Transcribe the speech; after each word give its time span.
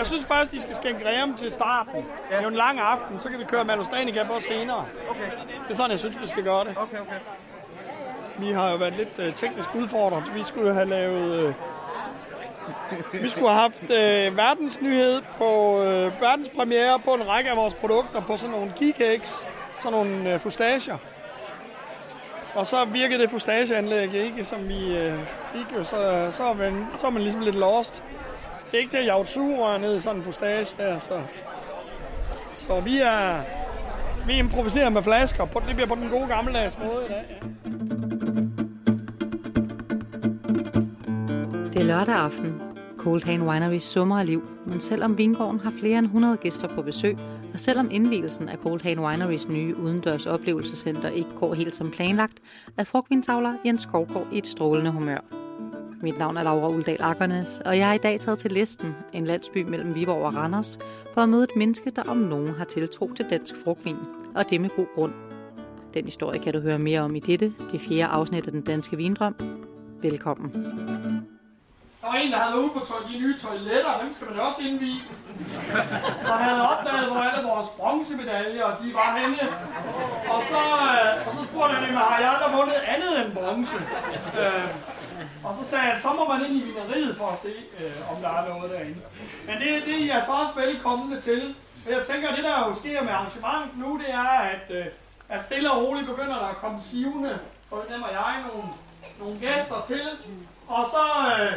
Jeg 0.00 0.06
synes 0.06 0.26
faktisk, 0.26 0.52
de 0.52 0.60
skal 0.62 0.76
skænke 0.76 1.04
Graham 1.04 1.34
til 1.34 1.50
starten. 1.50 1.94
Ja. 1.94 2.00
Det 2.00 2.38
er 2.38 2.42
jo 2.42 2.48
en 2.48 2.54
lang 2.54 2.78
aften, 2.78 3.20
så 3.20 3.28
kan 3.28 3.38
vi 3.38 3.44
køre 3.44 3.64
Malus 3.64 3.88
Danica 3.88 4.24
på 4.24 4.40
senere. 4.40 4.84
Okay. 5.08 5.30
Det 5.64 5.70
er 5.70 5.74
sådan, 5.74 5.90
jeg 5.90 5.98
synes, 5.98 6.20
vi 6.22 6.26
skal 6.26 6.42
gøre 6.42 6.64
det. 6.64 6.74
Okay, 6.76 6.98
okay. 7.00 7.18
Vi 8.38 8.52
har 8.52 8.70
jo 8.70 8.76
været 8.76 8.96
lidt 8.96 9.18
øh, 9.18 9.34
teknisk 9.34 9.74
udfordret. 9.74 10.22
Vi 10.34 10.42
skulle 10.42 10.74
have 10.74 10.88
lavet... 10.88 11.46
Øh, 11.46 11.54
vi 13.22 13.28
skulle 13.28 13.48
have 13.48 13.60
haft 13.60 13.82
øh, 13.82 14.36
verdensnyhed 14.36 15.22
på 15.38 15.82
øh, 15.82 16.20
verdenspremiere 16.20 16.98
på 17.04 17.14
en 17.14 17.28
række 17.28 17.50
af 17.50 17.56
vores 17.56 17.74
produkter 17.74 18.20
på 18.20 18.36
sådan 18.36 18.50
nogle 18.50 18.72
keycakes, 18.76 19.48
sådan 19.78 19.92
nogle 19.92 20.32
øh, 20.32 20.40
fustager. 20.40 20.96
Og 22.54 22.66
så 22.66 22.84
virkede 22.84 23.22
det 23.22 23.30
fustageanlæg 23.30 24.14
ikke, 24.14 24.44
som 24.44 24.68
vi 24.68 24.96
øh, 24.96 25.18
fik 25.52 25.66
jo, 25.78 25.84
så, 25.84 26.28
så, 26.32 26.42
er 26.42 26.54
man, 26.54 26.86
så 26.96 27.06
er 27.06 27.10
man 27.10 27.22
ligesom 27.22 27.40
lidt 27.40 27.56
lost. 27.56 28.02
Det 28.70 28.76
er 28.76 28.80
ikke 28.80 28.90
til 28.90 28.98
at 28.98 29.06
jage 29.06 29.26
sugerør 29.26 29.78
ned 29.78 29.96
i 29.96 30.00
sådan 30.00 30.16
en 30.16 30.24
postage 30.24 30.76
der, 30.76 30.98
så... 30.98 31.20
Så 32.56 32.80
vi 32.80 32.98
er... 32.98 33.40
Vi 34.26 34.38
improviserer 34.38 34.88
med 34.88 35.02
flasker. 35.02 35.44
På, 35.44 35.62
det 35.68 35.74
bliver 35.74 35.88
på 35.88 35.94
den 35.94 36.08
gode 36.08 36.26
gammeldags 36.26 36.78
måde 36.78 37.04
i 37.04 37.08
dag. 37.08 37.24
Ja. 37.30 37.46
Det 41.72 41.80
er 41.80 41.84
lørdag 41.84 42.14
aften. 42.14 42.62
Cold 42.98 43.24
Hand 43.24 43.42
Winery 43.42 43.78
summer 43.78 44.20
af 44.20 44.26
liv, 44.26 44.42
men 44.66 44.80
selvom 44.80 45.18
vingården 45.18 45.60
har 45.60 45.72
flere 45.80 45.98
end 45.98 46.06
100 46.06 46.36
gæster 46.36 46.68
på 46.68 46.82
besøg, 46.82 47.16
og 47.52 47.60
selvom 47.60 47.88
indvielsen 47.92 48.48
af 48.48 48.56
Cold 48.56 48.82
Hand 48.82 49.00
Wineries 49.00 49.48
nye 49.48 49.76
udendørs 49.76 50.26
oplevelsescenter 50.26 51.08
ikke 51.08 51.30
går 51.36 51.54
helt 51.54 51.74
som 51.74 51.90
planlagt, 51.90 52.40
er 52.78 52.84
frugtvindtavler 52.84 53.54
Jens 53.66 53.82
Skovgaard 53.82 54.26
i 54.32 54.38
et 54.38 54.46
strålende 54.46 54.90
humør. 54.90 55.39
Mit 56.02 56.18
navn 56.18 56.36
er 56.36 56.42
Laura 56.42 56.68
Uldal 56.68 57.02
Akkernes, 57.02 57.60
og 57.64 57.78
jeg 57.78 57.88
er 57.88 57.92
i 57.92 57.98
dag 57.98 58.20
taget 58.20 58.38
til 58.38 58.52
Listen, 58.52 58.94
en 59.12 59.24
landsby 59.24 59.62
mellem 59.62 59.94
Viborg 59.94 60.22
og 60.22 60.34
Randers, 60.34 60.78
for 61.14 61.20
at 61.20 61.28
møde 61.28 61.44
et 61.44 61.56
menneske, 61.56 61.90
der 61.90 62.02
om 62.02 62.16
nogen 62.16 62.54
har 62.58 62.64
tiltro 62.64 63.12
til 63.12 63.30
dansk 63.30 63.54
frugtvin, 63.64 63.96
og 64.34 64.50
det 64.50 64.60
med 64.60 64.70
god 64.76 64.86
grund. 64.94 65.12
Den 65.94 66.04
historie 66.04 66.38
kan 66.38 66.52
du 66.52 66.60
høre 66.60 66.78
mere 66.78 67.00
om 67.00 67.16
i 67.16 67.20
dette, 67.20 67.52
det 67.72 67.80
fjerde 67.80 68.04
afsnit 68.04 68.46
af 68.46 68.52
Den 68.52 68.62
Danske 68.62 68.96
Vindrøm. 68.96 69.34
Velkommen. 70.02 70.50
Der 72.00 72.06
var 72.06 72.14
en, 72.14 72.30
der 72.32 72.38
havde 72.38 72.54
været 72.54 72.62
ude 72.62 72.72
på 72.74 72.80
de 73.12 73.18
nye 73.18 73.38
toiletter, 73.38 73.92
dem 74.02 74.12
skal 74.12 74.26
man 74.30 74.40
også 74.48 74.60
indvige. 74.68 75.00
Og 76.30 76.34
han 76.38 76.48
havde 76.50 76.68
opdaget, 76.72 77.06
hvor 77.10 77.20
alle 77.26 77.48
vores 77.52 77.68
bronzemedaljer 77.78 78.66
de 78.82 78.88
var 79.00 79.10
henne. 79.18 79.42
Og 80.34 80.40
så, 80.50 80.62
øh, 80.90 81.26
og 81.26 81.32
så 81.36 81.42
spurgte 81.48 81.74
han, 81.74 81.94
mig, 81.94 82.02
har 82.12 82.18
jeg 82.22 82.30
aldrig 82.34 82.50
vundet 82.58 82.78
andet 82.94 83.12
end 83.20 83.28
bronze? 83.36 83.76
Øh, 84.42 84.66
og 85.44 85.56
så 85.56 85.70
sagde 85.70 85.84
han, 85.84 86.00
så 86.00 86.08
må 86.12 86.28
man 86.28 86.44
ind 86.44 86.54
i 86.54 86.64
mineriet 86.64 87.16
for 87.16 87.26
at 87.26 87.40
se, 87.40 87.54
øh, 87.80 88.12
om 88.12 88.22
der 88.22 88.28
er 88.28 88.48
noget 88.48 88.70
derinde. 88.70 89.00
Men 89.46 89.54
det, 89.54 89.82
det 89.86 90.02
er 90.02 90.06
jeg 90.06 90.16
altså 90.16 90.30
trods 90.30 90.56
velkomne 90.56 91.20
til. 91.20 91.54
Jeg 91.88 92.06
tænker, 92.06 92.28
at 92.28 92.36
det 92.36 92.44
der 92.44 92.68
jo 92.68 92.74
sker 92.74 93.02
med 93.02 93.12
arrangementet 93.12 93.78
nu, 93.78 93.98
det 93.98 94.10
er, 94.10 94.28
at, 94.54 94.64
øh, 94.70 94.86
at 95.28 95.44
stille 95.44 95.70
og 95.70 95.86
roligt 95.86 96.06
begynder 96.06 96.34
der 96.34 96.46
at 96.46 96.56
komme 96.56 96.82
sivende, 96.82 97.38
fornemmer 97.68 98.08
jeg, 98.08 98.34
nogle, 98.52 98.68
nogle 99.20 99.40
gæster 99.40 99.84
til. 99.86 100.08
Og 100.68 100.86
så, 100.90 101.04
øh, 101.42 101.52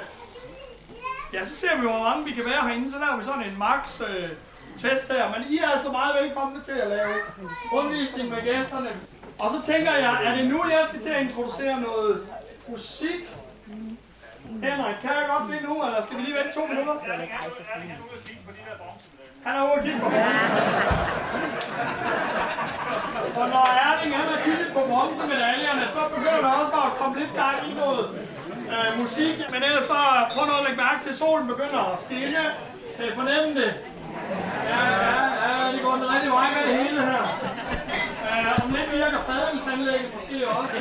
Ja, 1.34 1.46
så 1.46 1.56
ser 1.56 1.76
vi, 1.76 1.82
hvor 1.82 2.04
mange 2.04 2.26
vi 2.26 2.32
kan 2.32 2.46
være 2.46 2.62
herinde. 2.68 2.92
Så 2.92 2.98
laver 2.98 3.18
vi 3.18 3.24
sådan 3.24 3.44
en 3.44 3.58
max 3.58 4.02
øh, 4.02 4.30
test 4.78 5.12
her. 5.12 5.30
Men 5.30 5.48
I 5.50 5.58
er 5.58 5.70
altså 5.70 5.92
meget 5.92 6.24
velkomne 6.24 6.64
til 6.64 6.72
at 6.72 6.90
lave 6.90 7.14
rundvisning 7.74 8.30
med 8.30 8.42
gæsterne. 8.44 8.90
Og 9.40 9.52
så 9.52 9.72
tænker 9.72 9.94
jeg, 9.94 10.24
er 10.24 10.36
det 10.36 10.48
nu, 10.48 10.64
jeg 10.66 10.86
skal 10.88 11.02
til 11.02 11.10
at 11.10 11.22
introducere 11.22 11.82
noget 11.82 12.28
musik? 12.68 13.30
Henrik, 14.62 14.96
kan 15.02 15.12
jeg 15.20 15.26
godt 15.34 15.46
blive 15.48 15.62
nu, 15.70 15.76
eller 15.86 16.02
skal 16.02 16.18
vi 16.18 16.22
lige 16.22 16.38
vente 16.40 16.54
to 16.60 16.64
minutter? 16.72 16.96
Han 19.46 19.56
er 19.58 19.64
ude 19.64 19.74
at 19.80 19.84
kigge 19.86 20.00
på. 20.00 20.10
Så 23.36 23.42
når 23.54 23.66
Erling 23.88 24.16
han 24.20 24.28
har 24.34 24.40
kigget 24.46 24.70
på 24.74 24.82
bronzemedaljerne, 24.90 25.86
så 25.96 26.02
begynder 26.16 26.42
der 26.48 26.52
også 26.62 26.76
at 26.88 26.92
komme 27.00 27.20
lidt 27.20 27.34
gang 27.36 27.58
i 27.70 27.74
noget 27.82 28.04
øh, 28.74 28.90
musik. 29.02 29.36
Men 29.54 29.64
ellers 29.64 29.86
så 29.86 30.00
prøv 30.34 30.46
nu 30.46 30.54
at 30.60 30.64
lægge 30.68 30.82
mærke 30.86 31.00
til, 31.04 31.10
at 31.10 31.16
solen 31.16 31.48
begynder 31.48 31.82
at 31.94 32.02
skinne. 32.02 32.44
Kan 32.96 33.06
I 33.10 33.12
fornemme 33.20 33.50
det? 33.62 33.72
Ja, 34.72 34.82
ja, 35.06 35.16
ja, 35.44 35.72
det 35.74 35.82
går 35.86 35.96
den 36.02 36.08
rigtige 36.14 36.34
vej 36.38 36.48
med 36.56 36.64
det 36.68 36.76
hele 36.84 37.02
her. 37.12 37.24
Øh, 38.30 38.64
om 38.64 38.70
lidt 38.76 38.92
virker 38.92 39.20
fadelsanlægget 39.30 40.10
måske 40.16 40.48
også. 40.48 40.74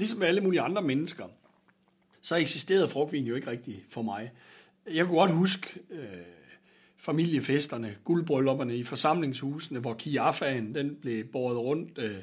Det. 0.00 0.08
Ligesom 0.08 0.22
alle 0.22 0.40
mulige 0.40 0.60
andre 0.60 0.82
mennesker, 0.82 1.24
så 2.20 2.36
eksisterede 2.36 2.88
frugtvin 2.88 3.26
jo 3.26 3.34
ikke 3.34 3.50
rigtigt 3.50 3.78
for 3.88 4.02
mig. 4.02 4.30
Jeg 4.94 5.06
kunne 5.06 5.18
godt 5.18 5.30
huske 5.30 5.80
øh, 5.90 6.00
familiefesterne, 6.96 7.94
guldbryllupperne 8.04 8.76
i 8.76 8.82
forsamlingshusene, 8.82 9.80
hvor 9.80 9.94
kiafaen 9.94 10.74
den 10.74 10.96
blev 11.00 11.24
båret 11.24 11.58
rundt 11.58 11.98
øh, 11.98 12.16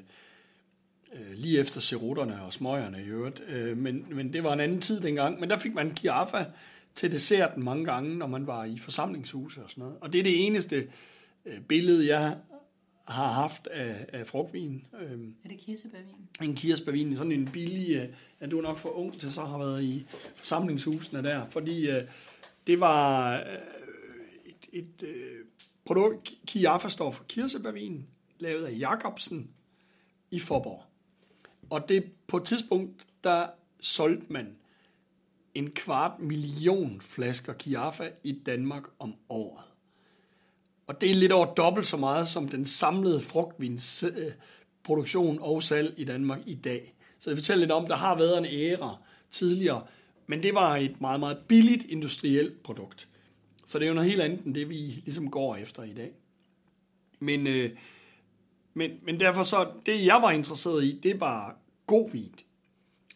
øh, 1.13 1.33
lige 1.35 1.59
efter 1.59 1.79
serutterne 1.79 2.41
og 2.41 2.53
smøgerne 2.53 3.03
i 3.03 3.07
øvrigt. 3.07 3.43
Øh, 3.49 3.77
men, 3.77 4.05
men 4.11 4.33
det 4.33 4.43
var 4.43 4.53
en 4.53 4.59
anden 4.59 4.81
tid 4.81 5.01
dengang. 5.01 5.39
Men 5.39 5.49
der 5.49 5.59
fik 5.59 5.73
man 5.73 5.91
kiafa 5.91 6.45
til 6.95 7.11
desserten 7.11 7.63
mange 7.63 7.85
gange, 7.85 8.17
når 8.17 8.27
man 8.27 8.47
var 8.47 8.65
i 8.65 8.77
forsamlingshuse 8.77 9.63
og 9.63 9.69
sådan 9.69 9.81
noget. 9.81 9.97
Og 10.01 10.13
det 10.13 10.19
er 10.19 10.23
det 10.23 10.47
eneste 10.47 10.87
øh, 11.45 11.61
billede, 11.61 12.07
jeg 12.07 12.37
har 13.07 13.27
haft 13.27 13.67
af, 13.67 14.05
af 14.13 14.27
frugtvin. 14.27 14.85
Øh, 15.01 15.11
Er 15.43 15.49
det 15.49 15.57
kirsebærvin? 15.57 16.15
en 16.41 16.55
kirsebærvin, 16.55 17.15
sådan 17.15 17.31
en 17.31 17.49
billig, 17.53 17.95
øh, 17.95 18.09
ja, 18.41 18.45
du 18.47 18.57
er 18.57 18.61
nok 18.61 18.77
for 18.77 18.89
ung 18.89 19.19
til 19.19 19.31
så 19.33 19.45
har 19.45 19.57
været 19.57 19.83
i 19.83 20.05
forsamlingshusene 20.35 21.23
der, 21.23 21.49
fordi 21.49 21.89
øh, 21.89 22.03
det 22.67 22.79
var 22.79 23.33
øh, 23.39 23.43
et, 24.45 24.83
et 24.83 25.03
øh, 25.03 25.45
produkt, 25.85 26.33
Kiafa 26.47 26.89
står 26.89 27.11
for 27.11 27.23
kirsebærvin, 27.23 28.07
lavet 28.39 28.65
af 28.65 28.79
Jacobsen 28.79 29.49
i 30.31 30.39
Forborg. 30.39 30.83
Og 31.69 31.89
det 31.89 32.11
på 32.27 32.37
et 32.37 32.45
tidspunkt, 32.45 33.07
der 33.23 33.47
solgte 33.79 34.33
man 34.33 34.55
en 35.53 35.71
kvart 35.71 36.19
million 36.19 37.01
flasker 37.01 37.53
Kiafa 37.53 38.09
i 38.23 38.31
Danmark 38.45 38.83
om 38.99 39.15
året. 39.29 39.65
Og 40.87 41.01
det 41.01 41.11
er 41.11 41.15
lidt 41.15 41.31
over 41.31 41.53
dobbelt 41.53 41.87
så 41.87 41.97
meget 41.97 42.27
som 42.27 42.49
den 42.49 42.65
samlede 42.65 43.21
frugtvinsproduktion 43.21 45.37
og 45.41 45.63
salg 45.63 45.93
i 45.97 46.03
Danmark 46.03 46.39
i 46.45 46.55
dag. 46.55 46.93
Så 47.19 47.29
det 47.29 47.37
fortæller 47.37 47.59
lidt 47.59 47.71
om, 47.71 47.87
der 47.87 47.95
har 47.95 48.17
været 48.17 48.37
en 48.37 48.45
æra 48.45 48.97
tidligere, 49.31 49.83
men 50.27 50.43
det 50.43 50.53
var 50.53 50.77
et 50.77 51.01
meget, 51.01 51.19
meget 51.19 51.37
billigt 51.47 51.83
industrielt 51.83 52.63
produkt. 52.63 53.07
Så 53.65 53.79
det 53.79 53.85
er 53.85 53.89
jo 53.89 53.93
noget 53.93 54.09
helt 54.09 54.21
andet 54.21 54.45
end 54.45 54.55
det, 54.55 54.69
vi 54.69 54.75
ligesom 54.75 55.31
går 55.31 55.55
efter 55.55 55.83
i 55.83 55.93
dag. 55.93 56.11
Men, 57.19 57.47
øh, 57.47 57.69
men, 58.73 58.91
men 59.03 59.19
derfor 59.19 59.43
så, 59.43 59.67
det 59.85 60.05
jeg 60.05 60.19
var 60.21 60.31
interesseret 60.31 60.83
i, 60.83 60.99
det 61.03 61.19
var 61.19 61.57
god 61.87 62.11
vin. 62.11 62.35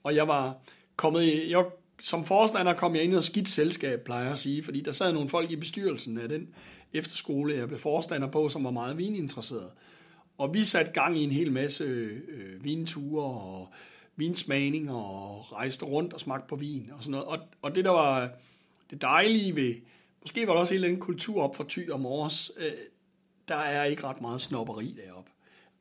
Og 0.03 0.15
jeg 0.15 0.27
var 0.27 0.57
kommet 0.95 1.23
i, 1.23 1.51
jeg, 1.51 1.65
som 2.01 2.25
forstander 2.25 2.73
kom 2.73 2.95
jeg 2.95 3.03
ind 3.03 3.13
i 3.13 3.15
et 3.15 3.23
skidt 3.23 3.49
selskab, 3.49 4.03
plejer 4.05 4.23
jeg 4.23 4.33
at 4.33 4.39
sige, 4.39 4.63
fordi 4.63 4.81
der 4.81 4.91
sad 4.91 5.13
nogle 5.13 5.29
folk 5.29 5.51
i 5.51 5.55
bestyrelsen 5.55 6.17
af 6.17 6.29
den 6.29 6.47
efterskole, 6.94 7.56
jeg 7.56 7.68
blev 7.68 7.79
forstander 7.79 8.28
på, 8.28 8.50
som 8.50 8.63
var 8.63 8.72
meget 8.72 8.97
vininteresseret. 8.97 9.72
Og 10.38 10.53
vi 10.53 10.63
satte 10.63 10.91
gang 10.91 11.18
i 11.18 11.24
en 11.24 11.31
hel 11.31 11.52
masse 11.52 11.84
øh, 11.84 12.63
vinture 12.63 13.24
og 13.24 13.69
vinsmagninger 14.16 14.96
og 14.96 15.51
rejste 15.51 15.85
rundt 15.85 16.13
og 16.13 16.19
smagte 16.19 16.47
på 16.50 16.56
vin 16.56 16.90
og 16.91 17.03
sådan 17.03 17.12
noget. 17.12 17.25
Og, 17.25 17.40
og 17.62 17.75
det 17.75 17.85
der 17.85 17.91
var 17.91 18.31
det 18.90 19.01
dejlige 19.01 19.56
ved, 19.56 19.75
måske 20.22 20.47
var 20.47 20.53
der 20.53 20.59
også 20.59 20.74
en 20.74 20.75
eller 20.75 20.88
anden 20.88 21.01
kultur 21.01 21.41
op 21.41 21.56
for 21.56 21.66
Thy 21.69 21.90
og 21.90 22.00
Mors, 22.00 22.51
øh, 22.57 22.72
der 23.47 23.56
er 23.56 23.84
ikke 23.84 24.03
ret 24.03 24.22
meget 24.22 24.41
snopperi 24.41 24.96
deroppe. 25.06 25.31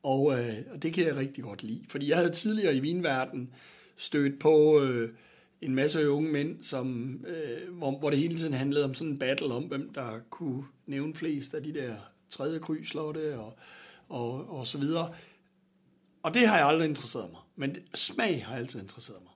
Og, 0.03 0.39
øh, 0.39 0.55
og 0.73 0.83
det 0.83 0.93
kan 0.93 1.05
jeg 1.05 1.15
rigtig 1.15 1.43
godt 1.43 1.63
lide, 1.63 1.83
fordi 1.87 2.09
jeg 2.09 2.17
havde 2.17 2.31
tidligere 2.31 2.75
i 2.75 2.79
vinverden 2.79 3.53
stødt 3.97 4.39
på 4.39 4.81
øh, 4.81 5.09
en 5.61 5.75
masse 5.75 6.09
unge 6.09 6.31
mænd, 6.31 6.63
som, 6.63 7.19
øh, 7.27 7.73
hvor, 7.73 7.99
hvor 7.99 8.09
det 8.09 8.19
hele 8.19 8.37
tiden 8.37 8.53
handlede 8.53 8.85
om 8.85 8.93
sådan 8.93 9.11
en 9.11 9.19
battle 9.19 9.53
om, 9.53 9.63
hvem 9.63 9.93
der 9.93 10.19
kunne 10.29 10.63
nævne 10.91 11.15
flest 11.15 11.53
af 11.53 11.63
de 11.63 11.73
der 11.73 11.95
tredje 12.29 12.59
krydslotte 12.59 13.39
og, 13.39 13.57
og, 14.09 14.49
og 14.49 14.67
så 14.67 14.77
videre. 14.77 15.15
Og 16.23 16.33
det 16.33 16.47
har 16.47 16.57
jeg 16.57 16.67
aldrig 16.67 16.89
interesseret 16.89 17.31
mig, 17.31 17.41
men 17.55 17.75
smag 17.95 18.45
har 18.45 18.55
altid 18.55 18.81
interesseret 18.81 19.23
mig. 19.23 19.31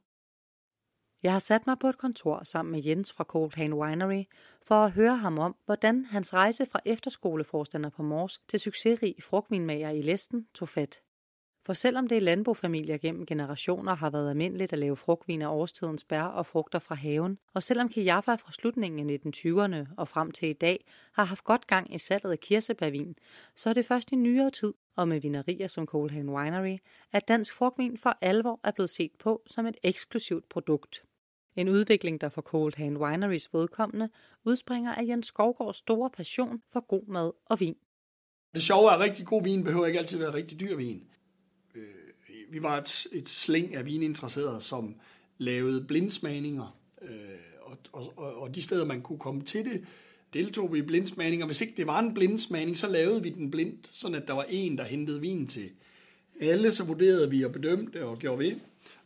Jeg 1.23 1.31
har 1.33 1.39
sat 1.39 1.67
mig 1.67 1.77
på 1.79 1.87
et 1.87 1.97
kontor 1.97 2.43
sammen 2.43 2.71
med 2.71 2.83
Jens 2.83 3.13
fra 3.13 3.23
Coldhan 3.23 3.73
Winery 3.73 4.23
for 4.67 4.75
at 4.75 4.91
høre 4.91 5.17
ham 5.17 5.39
om, 5.39 5.55
hvordan 5.65 6.05
hans 6.05 6.33
rejse 6.33 6.65
fra 6.71 6.79
efterskoleforstander 6.85 7.89
på 7.89 8.03
Mors 8.03 8.39
til 8.47 8.59
succesrig 8.59 9.15
frugtvinmager 9.23 9.89
i 9.89 10.01
Læsten 10.01 10.47
tog 10.53 10.69
fat. 10.69 11.01
For 11.65 11.73
selvom 11.73 12.07
det 12.07 12.15
i 12.15 12.19
landbofamilier 12.19 12.97
gennem 12.97 13.25
generationer 13.25 13.95
har 13.95 14.09
været 14.09 14.29
almindeligt 14.29 14.73
at 14.73 14.79
lave 14.79 14.95
frugtvin 14.95 15.41
af 15.41 15.47
årstidens 15.47 16.03
bær 16.03 16.23
og 16.23 16.45
frugter 16.45 16.79
fra 16.79 16.95
haven, 16.95 17.37
og 17.53 17.63
selvom 17.63 17.89
Kiafa 17.89 18.35
fra 18.35 18.51
slutningen 18.51 19.09
af 19.09 19.17
1920'erne 19.17 19.93
og 19.97 20.07
frem 20.07 20.31
til 20.31 20.49
i 20.49 20.53
dag 20.53 20.85
har 21.13 21.23
haft 21.23 21.43
godt 21.43 21.67
gang 21.67 21.95
i 21.95 21.97
salget 21.97 22.31
af 22.31 22.39
kirsebærvin, 22.39 23.15
så 23.55 23.69
er 23.69 23.73
det 23.73 23.85
først 23.85 24.11
i 24.11 24.15
nyere 24.15 24.49
tid, 24.49 24.73
og 24.95 25.07
med 25.07 25.21
vinerier 25.21 25.67
som 25.67 25.85
Cold 25.85 26.11
Winery, 26.11 26.77
at 27.11 27.27
dansk 27.27 27.53
frugtvin 27.53 27.97
for 27.97 28.17
alvor 28.21 28.59
er 28.63 28.71
blevet 28.71 28.89
set 28.89 29.11
på 29.19 29.41
som 29.47 29.65
et 29.65 29.77
eksklusivt 29.83 30.49
produkt. 30.49 31.03
En 31.55 31.69
udvikling, 31.69 32.21
der 32.21 32.29
for 32.29 32.41
Cold 32.41 32.97
Wineries 32.97 33.53
vedkommende 33.53 34.09
udspringer 34.43 34.93
af 34.93 35.03
Jens 35.07 35.27
Skovgaards 35.27 35.77
store 35.77 36.09
passion 36.09 36.61
for 36.73 36.87
god 36.87 37.07
mad 37.07 37.31
og 37.45 37.59
vin. 37.59 37.75
Det 38.53 38.63
sjove 38.63 38.89
er, 38.89 38.93
at 38.93 38.99
rigtig 38.99 39.25
god 39.25 39.43
vin 39.43 39.63
behøver 39.63 39.85
ikke 39.85 39.99
altid 39.99 40.17
være 40.19 40.33
rigtig 40.33 40.59
dyr 40.59 40.75
vin. 40.75 41.03
Vi 42.51 42.63
var 42.63 42.77
et, 42.77 43.07
et 43.11 43.29
sling 43.29 43.75
af 43.75 43.85
vininteresserede, 43.85 44.61
som 44.61 44.95
lavede 45.37 45.85
blindsmagninger, 45.87 46.77
øh, 47.01 47.09
og, 47.61 47.77
og, 48.17 48.41
og 48.41 48.55
de 48.55 48.61
steder, 48.61 48.85
man 48.85 49.01
kunne 49.01 49.19
komme 49.19 49.41
til 49.41 49.65
det, 49.65 49.83
deltog 50.33 50.73
vi 50.73 50.79
i 50.79 50.81
blindsmagninger. 50.81 51.45
Hvis 51.45 51.61
ikke 51.61 51.73
det 51.77 51.87
var 51.87 51.99
en 51.99 52.13
blindsmagning, 52.13 52.77
så 52.77 52.87
lavede 52.87 53.23
vi 53.23 53.29
den 53.29 53.51
blindt, 53.51 53.87
sådan 53.91 54.15
at 54.15 54.27
der 54.27 54.33
var 54.33 54.45
en, 54.49 54.77
der 54.77 54.83
hentede 54.83 55.21
vin 55.21 55.47
til 55.47 55.69
alle, 56.41 56.71
så 56.71 56.83
vurderede 56.83 57.29
vi 57.29 57.43
og 57.43 57.51
bedømte 57.51 58.05
og 58.05 58.19
gjorde 58.19 58.39
ved. 58.39 58.55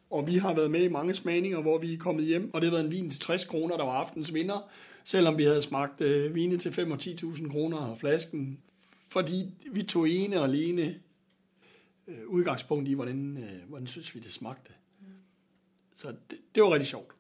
Og 0.10 0.28
vi 0.28 0.38
har 0.38 0.56
været 0.56 0.72
med 0.72 0.84
i 0.84 0.88
mange 0.88 1.16
smagninger, 1.16 1.62
hvor 1.62 1.78
vi 1.78 1.94
er 1.94 1.98
kommet 1.98 2.26
hjem, 2.26 2.54
og 2.54 2.62
det 2.62 2.70
har 2.70 2.78
været 2.78 2.86
en 2.86 2.92
vin 2.92 3.10
til 3.10 3.20
60 3.20 3.46
kroner, 3.46 3.78
der 3.78 3.86
var 3.86 3.92
aftens 3.92 4.34
vinder, 4.34 4.70
selvom 5.04 5.38
vi 5.38 5.44
havde 5.44 5.62
smagt 5.62 6.02
øh, 6.02 6.36
vine 6.36 6.58
til 6.58 6.74
5 6.74 6.92
og 6.92 6.98
10.000 7.02 7.52
kroner 7.52 7.96
flasken, 7.96 8.60
fordi 9.08 9.46
vi 9.72 9.84
tog 9.84 10.10
ene 10.10 10.40
og 10.40 10.48
alene 10.48 10.96
øh, 12.10 12.28
udgangspunkt 12.28 12.90
i, 12.90 12.94
hvordan, 12.94 13.38
øh, 13.38 13.70
hvordan 13.70 13.88
synes 13.88 14.16
vi, 14.16 14.20
det 14.20 14.34
smagte. 14.34 14.72
Så 15.96 16.08
det, 16.08 16.38
det 16.56 16.64
var 16.64 16.74
rigtig 16.74 16.88
sjovt. 16.88 17.16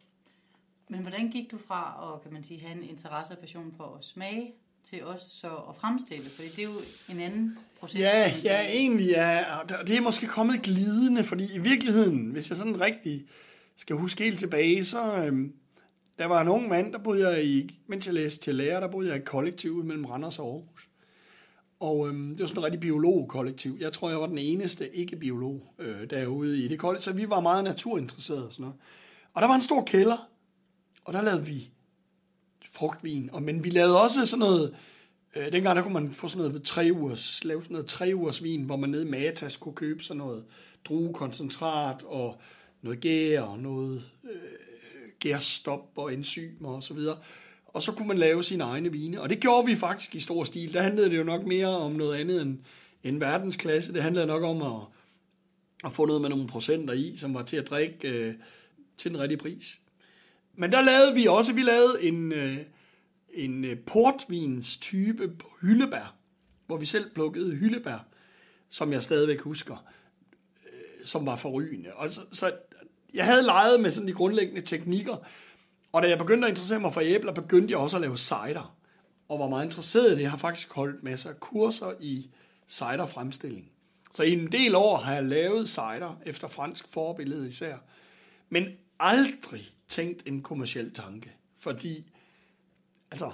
Men 0.90 1.02
hvordan 1.02 1.32
gik 1.32 1.52
du 1.52 1.58
fra 1.58 2.14
at 2.16 2.22
kan 2.24 2.34
man 2.34 2.44
sige, 2.44 2.60
have 2.60 2.78
en 2.78 2.90
interesse 2.90 3.34
og 3.34 3.40
passion 3.40 3.74
for 3.78 3.96
at 4.00 4.06
smage, 4.06 4.54
til 4.84 5.06
også 5.06 5.30
så 5.30 5.56
at 5.56 5.76
fremstille? 5.76 6.30
Fordi 6.30 6.48
det 6.48 6.60
er 6.60 6.64
jo 6.64 6.82
en 7.10 7.20
anden 7.20 7.58
proces. 7.80 8.00
Ja, 8.00 8.32
ja 8.44 8.68
egentlig 8.68 9.08
ja. 9.08 9.44
Det 9.88 9.98
er 9.98 10.02
måske 10.02 10.28
kommet 10.28 10.62
glidende, 10.62 11.24
fordi 11.24 11.56
i 11.56 11.60
virkeligheden, 11.60 12.32
hvis 12.32 12.50
jeg 12.50 12.58
sådan 12.58 12.82
rigtig 12.82 13.26
skal 13.76 13.96
huske 13.96 14.24
helt 14.24 14.40
tilbage, 14.40 14.86
så 14.86 15.26
øhm, 15.26 15.54
der 16.18 16.26
var 16.26 16.42
en 16.42 16.48
ung 16.48 16.68
mand, 16.68 16.94
der 16.94 17.00
boede 17.00 17.30
jeg 17.30 17.46
i, 17.46 17.80
mens 17.88 18.06
jeg 18.06 18.14
læste 18.14 18.44
til 18.44 18.56
lærer, 18.56 18.80
der 18.80 18.88
boede 18.88 19.08
jeg 19.08 19.18
i 19.18 19.20
et 19.20 19.26
kollektiv 19.26 19.84
mellem 19.84 20.06
Randers 20.06 20.40
og 20.40 20.46
Aarhus. 20.46 20.79
Og 21.80 22.08
øhm, 22.08 22.30
det 22.30 22.40
var 22.40 22.48
sådan 22.48 22.60
et 22.60 22.66
rigtig 22.66 22.80
biolog-kollektiv. 22.80 23.78
Jeg 23.80 23.94
tror, 23.94 24.10
jeg 24.10 24.22
var 24.22 24.28
den 24.28 24.38
eneste 24.38 24.96
ikke-biolog 24.96 25.74
øh, 25.80 26.10
derude 26.10 26.60
i 26.60 26.68
det 26.68 26.80
kollektiv, 26.80 27.04
så 27.04 27.14
vi 27.14 27.30
var 27.30 27.40
meget 27.40 27.64
naturinteresserede 27.64 28.48
og 28.48 28.54
sådan 28.54 28.64
noget. 28.64 28.78
Og 29.34 29.42
der 29.42 29.48
var 29.48 29.56
en 29.56 29.62
stor 29.62 29.84
kælder, 29.84 30.30
og 31.06 31.14
der 31.14 31.22
lavede 31.22 31.46
vi 31.46 31.72
frugtvin. 32.72 33.30
Og, 33.34 33.44
men 33.44 33.64
vi 33.64 33.70
lavede 33.70 34.02
også 34.02 34.26
sådan 34.26 34.40
noget, 34.40 34.76
øh, 35.36 35.52
dengang 35.52 35.76
der 35.76 35.84
kunne 35.84 35.94
man 35.94 36.12
få 36.12 36.28
sådan 36.28 36.48
noget 36.48 36.64
tre 36.64 36.90
ugers, 36.94 37.44
lave 37.44 37.64
sådan 37.64 37.74
noget 37.74 37.88
tre 37.88 38.12
ugers 38.16 38.44
vin, 38.44 38.64
hvor 38.64 38.76
man 38.76 38.90
nede 38.90 39.08
i 39.08 39.10
Matas 39.10 39.58
kunne 39.58 39.76
købe 39.76 40.04
sådan 40.04 40.18
noget 40.18 40.46
druekoncentrat 40.86 42.04
og 42.04 42.42
noget 42.82 43.00
gær 43.00 43.42
og 43.42 43.60
noget 43.60 44.04
øh, 44.24 45.10
gærstop 45.20 45.92
og 45.96 46.14
enzymer 46.14 46.70
og 46.70 46.84
så 46.84 46.94
videre. 46.94 47.18
Og 47.74 47.84
så 47.84 47.92
kunne 47.92 48.08
man 48.08 48.18
lave 48.18 48.44
sine 48.44 48.64
egne 48.64 48.92
vine. 48.92 49.22
Og 49.22 49.30
det 49.30 49.40
gjorde 49.40 49.66
vi 49.66 49.76
faktisk 49.76 50.16
i 50.16 50.20
stor 50.20 50.44
stil. 50.44 50.74
Der 50.74 50.82
handlede 50.82 51.10
det 51.10 51.18
jo 51.18 51.24
nok 51.24 51.46
mere 51.46 51.68
om 51.68 51.92
noget 51.92 52.20
andet 52.20 52.42
end, 52.42 52.58
end 53.04 53.20
verdensklasse. 53.20 53.94
Det 53.94 54.04
handlede 54.04 54.26
nok 54.26 54.44
om 54.44 54.62
at, 54.62 54.82
at 55.84 55.92
få 55.92 56.06
noget 56.06 56.22
med 56.22 56.30
nogle 56.30 56.48
procenter 56.48 56.94
i, 56.94 57.14
som 57.18 57.34
var 57.34 57.44
til 57.44 57.58
at 57.58 57.70
drikke 57.70 58.10
øh, 58.10 58.34
til 58.98 59.12
den 59.12 59.20
rigtige 59.20 59.38
pris. 59.38 59.80
Men 60.56 60.72
der 60.72 60.82
lavede 60.82 61.16
vi 61.16 61.26
også, 61.26 61.54
vi 61.54 61.62
lavede 61.62 62.04
en, 62.04 62.32
øh, 62.32 62.58
en 63.34 63.66
øh, 63.66 63.78
portvins 63.78 64.78
type 64.78 65.28
på 65.28 65.48
hyldebær, 65.62 66.16
hvor 66.68 66.78
vi 66.78 66.86
selv 66.86 67.14
plukkede 67.14 67.56
hyldebær, 67.56 68.08
som 68.70 68.94
jeg 68.94 69.04
stadigvæk 69.04 69.40
husker, 69.40 69.86
øh, 70.66 71.06
som 71.06 71.26
var 71.26 71.36
forrygende. 71.36 71.94
Og 71.94 72.14
så, 72.14 72.22
så 72.32 72.52
jeg 73.14 73.26
havde 73.26 73.44
leget 73.44 73.82
med 73.82 73.92
sådan 73.92 74.08
de 74.08 74.14
grundlæggende 74.14 74.62
teknikker, 74.62 75.16
og 75.92 76.02
da 76.02 76.10
jeg 76.10 76.18
begyndte 76.18 76.48
at 76.48 76.52
interessere 76.52 76.80
mig 76.80 76.94
for 76.94 77.02
æbler, 77.02 77.34
begyndte 77.34 77.72
jeg 77.72 77.78
også 77.78 77.98
at 77.98 78.02
lave 78.02 78.18
cider, 78.18 78.76
og 79.30 79.40
var 79.40 79.50
meget 79.50 79.66
interesseret 79.66 80.12
i 80.12 80.16
det. 80.16 80.22
Jeg 80.22 80.32
har 80.32 80.38
faktisk 80.38 80.74
holdt 80.74 81.04
masser 81.04 81.30
af 81.30 81.40
kurser 81.40 81.94
i 82.00 82.30
ciderfremstilling. 82.68 83.72
Så 84.12 84.24
i 84.24 84.32
en 84.32 84.52
del 84.52 84.76
år 84.76 84.98
har 84.98 85.14
jeg 85.14 85.24
lavet 85.24 85.70
cider, 85.70 86.20
efter 86.26 86.48
fransk 86.48 86.88
forbillede 86.88 87.50
især. 87.50 87.78
Men 88.50 88.66
aldrig 89.00 89.62
tænkt 89.88 90.24
en 90.26 90.42
kommersiel 90.42 90.94
tanke, 90.94 91.32
fordi 91.58 92.12
altså, 93.12 93.32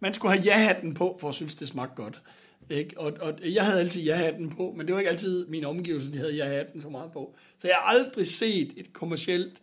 man 0.00 0.14
skulle 0.14 0.34
have 0.34 0.44
ja-hatten 0.44 0.94
på, 0.94 1.18
for 1.20 1.28
at 1.28 1.34
synes, 1.34 1.54
det 1.54 1.68
smagte 1.68 2.02
godt. 2.02 2.22
Ikke? 2.70 3.00
Og, 3.00 3.12
og 3.20 3.34
jeg 3.42 3.64
havde 3.64 3.80
altid 3.80 4.02
ja-hatten 4.02 4.50
på, 4.50 4.74
men 4.76 4.86
det 4.86 4.92
var 4.92 5.00
ikke 5.00 5.10
altid 5.10 5.46
min 5.46 5.64
omgivelse, 5.64 6.12
de 6.12 6.18
havde 6.18 6.34
ja-hatten 6.34 6.82
så 6.82 6.88
meget 6.88 7.12
på. 7.12 7.36
Så 7.58 7.68
jeg 7.68 7.76
har 7.76 7.82
aldrig 7.82 8.26
set 8.26 8.72
et 8.76 8.92
kommersielt 8.92 9.62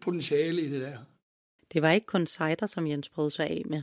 potentiale 0.00 0.62
i 0.62 0.70
det 0.70 0.80
der. 0.80 0.98
Det 1.72 1.82
var 1.82 1.90
ikke 1.90 2.06
kun 2.06 2.26
cider, 2.26 2.66
som 2.66 2.86
Jens 2.86 3.08
prøvede 3.08 3.30
sig 3.30 3.46
af 3.46 3.62
med. 3.66 3.82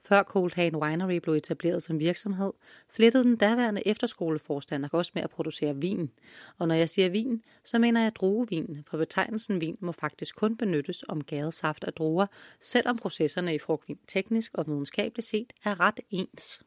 Før 0.00 0.22
Cold 0.22 0.54
Hand 0.54 0.76
Winery 0.76 1.16
blev 1.16 1.34
etableret 1.34 1.82
som 1.82 2.00
virksomhed, 2.00 2.52
flittede 2.90 3.24
den 3.24 3.36
daværende 3.36 3.86
efterskoleforstander 3.86 4.88
også 4.92 5.12
med 5.14 5.22
at 5.22 5.30
producere 5.30 5.76
vin. 5.76 6.10
Og 6.58 6.68
når 6.68 6.74
jeg 6.74 6.88
siger 6.88 7.08
vin, 7.08 7.42
så 7.64 7.78
mener 7.78 8.02
jeg 8.02 8.16
druevin, 8.16 8.78
for 8.90 8.98
betegnelsen 8.98 9.60
vin 9.60 9.76
må 9.80 9.92
faktisk 9.92 10.36
kun 10.36 10.56
benyttes 10.56 11.04
om 11.08 11.24
gæret 11.24 11.54
saft 11.54 11.84
af 11.84 11.92
druer, 11.92 12.26
selvom 12.60 12.98
processerne 12.98 13.54
i 13.54 13.58
frugtvin 13.58 13.98
teknisk 14.08 14.54
og 14.54 14.66
videnskabeligt 14.66 15.26
set 15.26 15.52
er 15.64 15.80
ret 15.80 16.00
ens. 16.10 16.62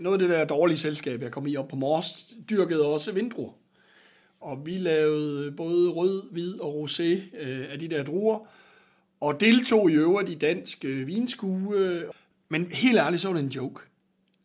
Noget 0.00 0.22
af 0.22 0.28
det 0.28 0.38
der 0.38 0.44
dårlige 0.44 0.78
selskab, 0.78 1.22
jeg 1.22 1.30
kom 1.30 1.46
i 1.46 1.56
op 1.56 1.68
på 1.68 1.76
Mors, 1.76 2.34
dyrkede 2.50 2.86
også 2.86 3.12
vindruer. 3.12 3.52
Og 4.40 4.66
vi 4.66 4.78
lavede 4.78 5.52
både 5.52 5.90
rød, 5.90 6.30
hvid 6.30 6.60
og 6.60 6.84
rosé 6.84 7.02
øh, 7.40 7.72
af 7.72 7.78
de 7.78 7.88
der 7.88 8.04
druer, 8.04 8.46
og 9.22 9.40
deltog 9.40 9.90
i 9.90 9.94
øvrigt 9.94 10.30
i 10.30 10.34
dansk 10.34 10.84
øh, 10.84 11.06
vinskue. 11.06 12.04
Men 12.48 12.66
helt 12.72 12.98
ærligt, 12.98 13.22
så 13.22 13.28
var 13.28 13.34
det 13.34 13.44
en 13.44 13.50
joke. 13.50 13.80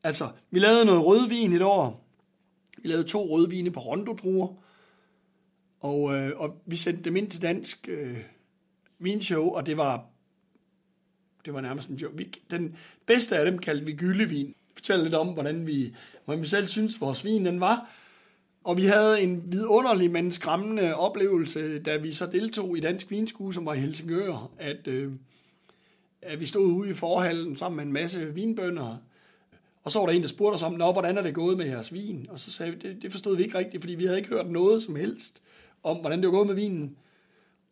Altså, 0.04 0.30
vi 0.52 0.60
lavede 0.60 0.86
noget 0.86 1.06
rødvin 1.06 1.54
et 1.54 1.62
år. 1.62 2.08
Vi 2.78 2.90
lavede 2.90 3.08
to 3.08 3.36
rødvine 3.36 3.72
på 3.72 3.80
rondodruer. 3.80 4.54
Og, 5.80 6.16
øh, 6.16 6.32
og 6.36 6.62
vi 6.66 6.76
sendte 6.76 7.04
dem 7.04 7.16
ind 7.16 7.32
til 7.32 7.42
dansk 7.42 7.90
øh, 7.90 8.18
vinshow, 9.00 9.50
og 9.50 9.66
det 9.66 9.78
var, 9.78 10.06
det 11.46 11.54
var 11.54 11.62
nærmest 11.62 11.90
en 11.90 11.96
joke. 11.96 12.18
Vi, 12.18 12.34
den 12.52 12.76
bedste 13.06 13.38
af 13.38 13.52
dem 13.52 13.60
kaldte 13.60 13.86
vi 13.86 13.94
gyllevin. 13.94 14.56
Fortæl 14.74 15.00
lidt 15.00 15.14
om, 15.14 15.28
hvordan 15.28 15.68
vi, 15.68 15.96
hvordan 16.26 16.42
vi 16.42 16.48
selv 16.48 16.68
synes, 16.68 17.02
vores 17.02 17.26
vin 17.26 17.46
den 17.46 17.60
var. 17.60 17.90
Og 18.68 18.78
vi 18.78 18.86
havde 18.86 19.22
en 19.22 19.44
vidunderlig, 19.46 20.12
men 20.12 20.32
skræmmende 20.32 20.96
oplevelse, 20.96 21.80
da 21.80 21.98
vi 21.98 22.14
så 22.14 22.26
deltog 22.26 22.78
i 22.78 22.80
Dansk 22.80 23.12
Vinskue, 23.12 23.54
som 23.54 23.66
var 23.66 23.74
i 23.74 23.80
Helsingør, 23.80 24.52
at, 24.58 24.88
øh, 24.88 25.12
at 26.22 26.40
vi 26.40 26.46
stod 26.46 26.66
ude 26.66 26.90
i 26.90 26.94
forhallen 26.94 27.56
sammen 27.56 27.76
med 27.76 27.86
en 27.86 27.94
masse 27.94 28.34
vinbønder, 28.34 28.98
og 29.84 29.92
så 29.92 30.00
var 30.00 30.06
der 30.06 30.14
en, 30.14 30.22
der 30.22 30.28
spurgte 30.28 30.56
os 30.56 30.64
om, 30.64 30.74
Nå, 30.74 30.92
hvordan 30.92 31.18
er 31.18 31.22
det 31.22 31.34
gået 31.34 31.58
med 31.58 31.66
jeres 31.66 31.94
vin? 31.94 32.28
Og 32.30 32.40
så 32.40 32.52
sagde 32.52 32.72
vi, 32.72 32.78
det, 32.78 33.02
det 33.02 33.12
forstod 33.12 33.38
vi 33.38 33.44
ikke 33.44 33.58
rigtigt, 33.58 33.84
fordi 33.84 33.96
vi 33.96 34.06
havde 34.06 34.18
ikke 34.18 34.30
hørt 34.30 34.52
noget 34.52 34.84
som 34.84 34.96
helst 34.96 35.42
om, 35.84 35.98
hvordan 35.98 36.20
det 36.20 36.28
var 36.28 36.34
gået 36.34 36.48
med 36.48 36.56
vinen. 36.56 36.98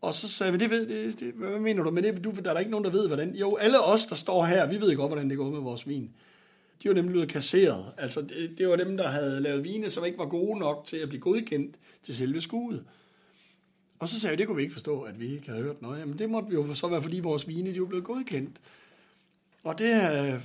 Og 0.00 0.14
så 0.14 0.28
sagde 0.28 0.52
vi, 0.52 0.58
det 0.58 0.70
ved, 0.70 0.86
det, 0.86 1.20
det, 1.20 1.32
hvad 1.34 1.58
mener 1.58 1.82
du 1.82 1.90
med 1.90 2.02
det? 2.02 2.24
Du, 2.24 2.30
der 2.30 2.50
er 2.50 2.52
der 2.52 2.60
ikke 2.60 2.70
nogen, 2.70 2.84
der 2.84 2.90
ved, 2.90 3.06
hvordan... 3.06 3.34
Jo, 3.34 3.56
alle 3.56 3.80
os, 3.80 4.06
der 4.06 4.14
står 4.14 4.44
her, 4.44 4.66
vi 4.66 4.80
ved 4.80 4.96
godt, 4.96 5.08
hvordan 5.08 5.30
det 5.30 5.38
går 5.38 5.50
med 5.50 5.60
vores 5.60 5.88
vin 5.88 6.10
de 6.82 6.88
var 6.88 6.94
nemlig 6.94 7.12
blevet 7.12 7.28
kasseret. 7.28 7.84
Altså, 7.98 8.20
det, 8.20 8.54
det 8.58 8.68
var 8.68 8.76
dem, 8.76 8.96
der 8.96 9.08
havde 9.08 9.40
lavet 9.40 9.64
vine, 9.64 9.90
som 9.90 10.04
ikke 10.04 10.18
var 10.18 10.26
gode 10.26 10.58
nok 10.58 10.84
til 10.84 10.96
at 10.96 11.08
blive 11.08 11.20
godkendt 11.20 11.76
til 12.02 12.16
selve 12.16 12.40
skuet. 12.40 12.84
Og 13.98 14.08
så 14.08 14.20
sagde 14.20 14.32
jeg, 14.32 14.38
det 14.38 14.46
kunne 14.46 14.56
vi 14.56 14.62
ikke 14.62 14.72
forstå, 14.72 15.02
at 15.02 15.20
vi 15.20 15.34
ikke 15.34 15.48
havde 15.48 15.62
hørt 15.62 15.82
noget. 15.82 16.00
Jamen, 16.00 16.18
det 16.18 16.30
måtte 16.30 16.48
vi 16.48 16.54
jo 16.54 16.74
så 16.74 16.88
være, 16.88 17.02
fordi 17.02 17.20
vores 17.20 17.48
vine, 17.48 17.74
de 17.74 17.80
var 17.80 17.86
blevet 17.86 18.04
godkendt. 18.04 18.60
Og 19.64 19.78
det, 19.78 19.92
øh, 19.94 20.40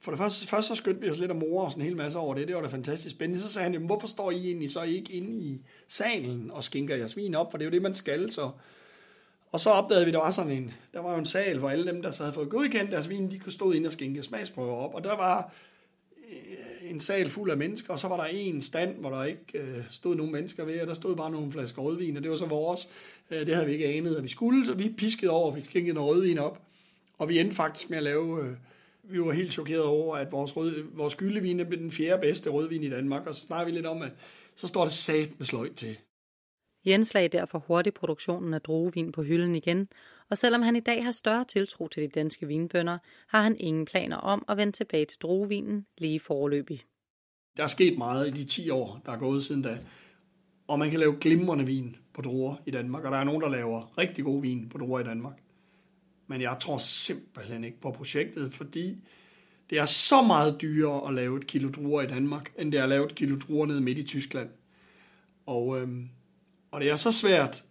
for 0.00 0.10
det 0.10 0.18
første, 0.18 0.46
først 0.46 0.68
så 0.68 0.74
skyndte 0.74 1.00
vi 1.00 1.10
os 1.10 1.18
lidt 1.18 1.30
om 1.30 1.36
mor 1.36 1.64
og 1.64 1.70
sådan 1.70 1.82
en 1.82 1.88
hel 1.88 1.96
masse 1.96 2.18
over 2.18 2.34
det. 2.34 2.48
Det 2.48 2.56
var 2.56 2.62
da 2.62 2.68
fantastisk 2.68 3.14
spændende. 3.14 3.42
Så 3.42 3.48
sagde 3.48 3.62
han, 3.62 3.72
jamen, 3.72 3.86
hvorfor 3.86 4.06
står 4.06 4.30
I 4.30 4.46
egentlig 4.46 4.70
så 4.70 4.82
ikke 4.82 5.12
inde 5.12 5.38
i 5.38 5.60
salen 5.88 6.50
og 6.50 6.64
skinker 6.64 6.96
jeres 6.96 7.16
vin 7.16 7.34
op? 7.34 7.50
For 7.50 7.58
det 7.58 7.64
er 7.64 7.70
jo 7.70 7.72
det, 7.72 7.82
man 7.82 7.94
skal. 7.94 8.32
Så. 8.32 8.50
Og 9.52 9.60
så 9.60 9.70
opdagede 9.70 10.04
vi, 10.04 10.10
at 10.10 10.14
der 10.14 10.20
var 10.20 10.30
sådan 10.30 10.52
en, 10.52 10.74
der 10.92 11.00
var 11.00 11.12
jo 11.12 11.18
en 11.18 11.24
sal, 11.24 11.58
hvor 11.58 11.70
alle 11.70 11.86
dem, 11.86 12.02
der 12.02 12.10
så 12.10 12.22
havde 12.22 12.34
fået 12.34 12.50
godkendt 12.50 12.90
deres 12.90 13.08
vin, 13.08 13.30
de 13.30 13.38
kunne 13.38 13.52
stå 13.52 13.72
ind 13.72 13.86
og 13.86 13.92
skinke 13.92 14.22
smagsprøver 14.22 14.74
op. 14.74 14.94
Og 14.94 15.04
der 15.04 15.16
var 15.16 15.52
Øh, 16.30 16.90
en 16.90 17.00
sal 17.00 17.30
fuld 17.30 17.50
af 17.50 17.56
mennesker, 17.56 17.92
og 17.92 17.98
så 17.98 18.08
var 18.08 18.16
der 18.16 18.24
en 18.24 18.62
stand, 18.62 18.96
hvor 18.96 19.10
der 19.10 19.24
ikke 19.24 19.42
øh, 19.54 19.84
stod 19.90 20.14
nogen 20.14 20.32
mennesker 20.32 20.64
ved, 20.64 20.80
og 20.80 20.86
der 20.86 20.94
stod 20.94 21.16
bare 21.16 21.30
nogle 21.30 21.52
flasker 21.52 21.82
rødvin, 21.82 22.16
og 22.16 22.22
det 22.22 22.30
var 22.30 22.36
så 22.36 22.46
vores. 22.46 22.88
Øh, 23.30 23.46
det 23.46 23.54
havde 23.54 23.66
vi 23.66 23.72
ikke 23.72 23.86
anet, 23.86 24.16
at 24.16 24.22
vi 24.22 24.28
skulle, 24.28 24.66
så 24.66 24.74
vi 24.74 24.94
piskede 24.98 25.30
over, 25.30 25.46
og 25.46 25.54
fik 25.54 25.64
skænket 25.64 25.94
noget 25.94 26.10
rødvin 26.10 26.38
op. 26.38 26.62
Og 27.18 27.28
vi 27.28 27.38
endte 27.38 27.56
faktisk 27.56 27.90
med 27.90 27.98
at 27.98 28.04
lave, 28.04 28.44
øh, 28.44 28.52
vi 29.02 29.20
var 29.20 29.32
helt 29.32 29.52
chokeret 29.52 29.84
over, 29.84 30.16
at 30.16 30.32
vores, 30.32 30.56
rød, 30.56 30.84
vores 30.94 31.14
gyldevin 31.14 31.66
blev 31.66 31.80
den 31.80 31.90
fjerde 31.90 32.20
bedste 32.20 32.50
rødvin 32.50 32.82
i 32.82 32.90
Danmark, 32.90 33.26
og 33.26 33.34
så 33.34 33.40
snakker 33.40 33.64
vi 33.64 33.76
lidt 33.76 33.86
om, 33.86 34.02
at 34.02 34.12
så 34.56 34.66
står 34.66 34.84
det 34.84 34.92
sat 34.92 35.30
med 35.38 35.46
sløjt 35.46 35.74
til. 35.76 35.96
Jens 36.86 37.14
lagde 37.14 37.28
derfor 37.28 37.58
hurtigt 37.58 37.96
produktionen 37.96 38.54
af 38.54 38.60
druevin 38.60 39.12
på 39.12 39.22
hylden 39.22 39.54
igen, 39.54 39.88
og 40.30 40.38
selvom 40.38 40.62
han 40.62 40.76
i 40.76 40.80
dag 40.80 41.04
har 41.04 41.12
større 41.12 41.44
tiltro 41.44 41.88
til 41.88 42.02
de 42.02 42.08
danske 42.08 42.46
vinbønder, 42.46 42.98
har 43.28 43.42
han 43.42 43.56
ingen 43.60 43.84
planer 43.84 44.16
om 44.16 44.44
at 44.48 44.56
vende 44.56 44.72
tilbage 44.72 45.04
til 45.04 45.18
druevinen 45.22 45.86
lige 45.98 46.20
forløbig. 46.20 46.84
Der 47.56 47.62
er 47.62 47.66
sket 47.66 47.98
meget 47.98 48.28
i 48.28 48.30
de 48.30 48.44
10 48.44 48.70
år, 48.70 49.00
der 49.06 49.12
er 49.12 49.18
gået 49.18 49.44
siden 49.44 49.62
da, 49.62 49.78
og 50.68 50.78
man 50.78 50.90
kan 50.90 51.00
lave 51.00 51.16
glimrende 51.20 51.66
vin 51.66 51.96
på 52.14 52.22
druer 52.22 52.56
i 52.66 52.70
Danmark, 52.70 53.04
og 53.04 53.12
der 53.12 53.18
er 53.18 53.24
nogen, 53.24 53.42
der 53.42 53.48
laver 53.48 53.98
rigtig 53.98 54.24
god 54.24 54.42
vin 54.42 54.68
på 54.68 54.78
druer 54.78 55.00
i 55.00 55.04
Danmark. 55.04 55.42
men 56.28 56.40
jeg 56.40 56.56
tror 56.60 56.78
simpelthen 56.78 57.64
ikke 57.64 57.80
på 57.80 57.90
projektet, 57.90 58.52
fordi 58.52 59.04
det 59.70 59.78
er 59.78 59.84
så 59.84 60.22
meget 60.22 60.60
dyrere 60.60 61.08
at 61.08 61.14
lave 61.14 61.38
et 61.38 61.46
kilo 61.46 61.68
druer 61.68 62.02
i 62.02 62.06
Danmark, 62.06 62.52
end 62.58 62.72
det 62.72 62.78
er 62.78 62.82
at 62.82 62.88
lave 62.88 63.06
et 63.06 63.14
kilo 63.14 63.36
druer 63.36 63.66
nede 63.66 63.80
midt 63.80 63.98
i 63.98 64.02
Tyskland. 64.02 64.48
Og, 65.46 65.80
øhm, 65.80 66.08
og 66.76 66.82
det 66.82 66.90
er 66.90 66.96
så 66.96 67.12
svært 67.12 67.64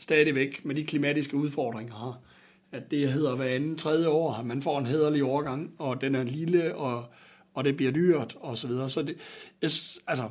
stadigvæk 0.00 0.64
med 0.64 0.74
de 0.74 0.84
klimatiske 0.84 1.36
udfordringer 1.36 1.94
her, 1.94 2.22
at 2.72 2.90
det 2.90 3.12
hedder 3.12 3.36
hver 3.36 3.44
anden 3.44 3.76
tredje 3.76 4.08
år, 4.08 4.34
at 4.34 4.46
man 4.46 4.62
får 4.62 4.78
en 4.78 4.86
hederlig 4.86 5.24
overgang, 5.24 5.74
og 5.78 6.00
den 6.00 6.14
er 6.14 6.24
lille, 6.24 6.74
og, 6.74 7.04
og 7.54 7.64
det 7.64 7.76
bliver 7.76 7.92
dyrt, 7.92 8.36
og 8.40 8.58
så 8.58 8.66
videre. 8.66 8.88
Så 8.88 9.02
det, 9.02 9.16
jeg, 9.62 9.70
altså, 10.06 10.28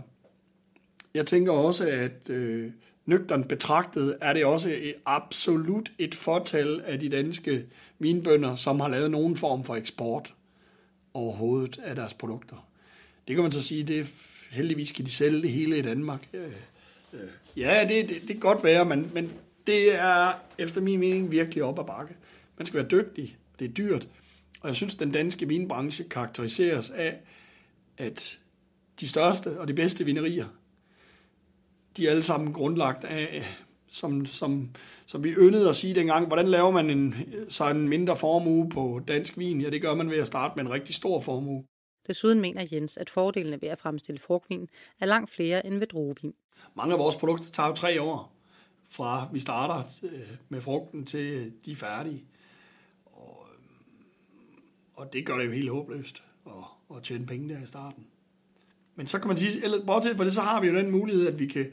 jeg 1.13 1.25
tænker 1.25 1.51
også, 1.51 1.87
at 1.87 2.29
øh, 2.29 2.71
nøgteren 3.05 3.43
betragtet 3.43 4.17
er 4.21 4.33
det 4.33 4.45
også 4.45 4.69
et, 4.69 4.93
absolut 5.05 5.91
et 5.99 6.15
fortal 6.15 6.81
af 6.85 6.99
de 6.99 7.09
danske 7.09 7.65
vinbønder, 7.99 8.55
som 8.55 8.79
har 8.79 8.87
lavet 8.87 9.11
nogen 9.11 9.35
form 9.35 9.63
for 9.63 9.75
eksport 9.75 10.33
overhovedet 11.13 11.79
af 11.83 11.95
deres 11.95 12.13
produkter. 12.13 12.67
Det 13.27 13.35
kan 13.35 13.43
man 13.43 13.51
så 13.51 13.61
sige, 13.61 13.83
det 13.83 13.99
er 13.99 14.05
heldigvis 14.51 14.91
kan 14.91 15.05
de 15.05 15.11
sælge 15.11 15.41
det 15.41 15.51
hele 15.51 15.77
i 15.77 15.81
Danmark. 15.81 16.27
Øh, 16.33 16.51
Øh, 17.13 17.19
ja, 17.57 17.85
det, 17.89 18.09
det, 18.09 18.21
det 18.21 18.27
kan 18.27 18.39
godt 18.39 18.63
være, 18.63 18.85
men, 18.85 19.11
men 19.13 19.31
det 19.67 19.95
er 19.95 20.33
efter 20.57 20.81
min 20.81 20.99
mening 20.99 21.31
virkelig 21.31 21.63
op 21.63 21.79
ad 21.79 21.83
bakke. 21.83 22.15
Man 22.57 22.65
skal 22.65 22.79
være 22.79 22.89
dygtig, 22.89 23.37
det 23.59 23.67
er 23.67 23.73
dyrt, 23.73 24.07
og 24.61 24.67
jeg 24.67 24.75
synes, 24.75 24.95
den 24.95 25.11
danske 25.11 25.47
vinbranche 25.47 26.03
karakteriseres 26.03 26.89
af, 26.89 27.19
at 27.97 28.39
de 28.99 29.07
største 29.07 29.59
og 29.59 29.67
de 29.67 29.73
bedste 29.73 30.05
vinerier, 30.05 30.45
de 31.97 32.07
er 32.07 32.11
alle 32.11 32.23
sammen 32.23 32.53
grundlagt 32.53 33.03
af, 33.03 33.43
som, 33.91 34.25
som, 34.25 34.69
som 35.05 35.23
vi 35.23 35.29
yndede 35.29 35.69
at 35.69 35.75
sige 35.75 35.95
dengang, 35.95 36.27
hvordan 36.27 36.47
laver 36.47 36.71
man 36.71 36.89
en, 36.89 37.15
så 37.49 37.69
en 37.69 37.89
mindre 37.89 38.17
formue 38.17 38.69
på 38.69 39.01
dansk 39.07 39.37
vin? 39.37 39.61
Ja, 39.61 39.69
det 39.69 39.81
gør 39.81 39.95
man 39.95 40.09
ved 40.09 40.17
at 40.17 40.27
starte 40.27 40.53
med 40.55 40.65
en 40.65 40.71
rigtig 40.71 40.95
stor 40.95 41.19
formue. 41.19 41.63
Desuden 42.07 42.41
mener 42.41 42.65
Jens, 42.71 42.97
at 42.97 43.09
fordelene 43.09 43.61
ved 43.61 43.69
at 43.69 43.79
fremstille 43.79 44.19
frugtvin 44.19 44.69
er 44.99 45.05
langt 45.05 45.29
flere 45.29 45.65
end 45.65 45.77
ved 45.77 45.87
druevin. 45.87 46.33
Mange 46.75 46.93
af 46.93 46.99
vores 46.99 47.15
produkter 47.15 47.51
tager 47.51 47.69
jo 47.69 47.75
tre 47.75 48.01
år, 48.01 48.35
fra 48.89 49.27
vi 49.33 49.39
starter 49.39 49.83
øh, 50.03 50.37
med 50.49 50.61
frugten 50.61 51.05
til 51.05 51.33
øh, 51.33 51.51
de 51.65 51.71
er 51.71 51.75
færdige. 51.75 52.25
Og, 53.05 53.45
øh, 53.51 53.59
og 54.93 55.13
det 55.13 55.25
gør 55.25 55.37
det 55.37 55.45
jo 55.45 55.51
helt 55.51 55.69
håbløst 55.69 56.23
at, 56.45 56.97
at 56.97 57.03
tjene 57.03 57.25
penge 57.25 57.53
der 57.53 57.63
i 57.63 57.67
starten. 57.67 58.07
Men 58.95 59.07
så 59.07 59.19
kan 59.19 59.27
man 59.27 59.37
sige, 59.37 59.63
eller 59.63 59.85
bortset 59.85 60.17
fra 60.17 60.25
det, 60.25 60.33
så 60.33 60.41
har 60.41 60.61
vi 60.61 60.67
jo 60.67 60.75
den 60.75 60.91
mulighed, 60.91 61.27
at 61.27 61.39
vi 61.39 61.47
kan, 61.47 61.65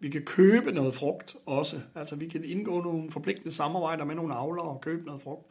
vi 0.00 0.10
kan 0.10 0.22
købe 0.24 0.72
noget 0.72 0.94
frugt 0.94 1.36
også. 1.46 1.80
Altså 1.94 2.16
vi 2.16 2.28
kan 2.28 2.44
indgå 2.44 2.80
nogle 2.80 3.10
forpligtende 3.10 3.52
samarbejder 3.52 4.04
med 4.04 4.14
nogle 4.14 4.34
avlere 4.34 4.68
og 4.68 4.80
købe 4.80 5.06
noget 5.06 5.22
frugt. 5.22 5.46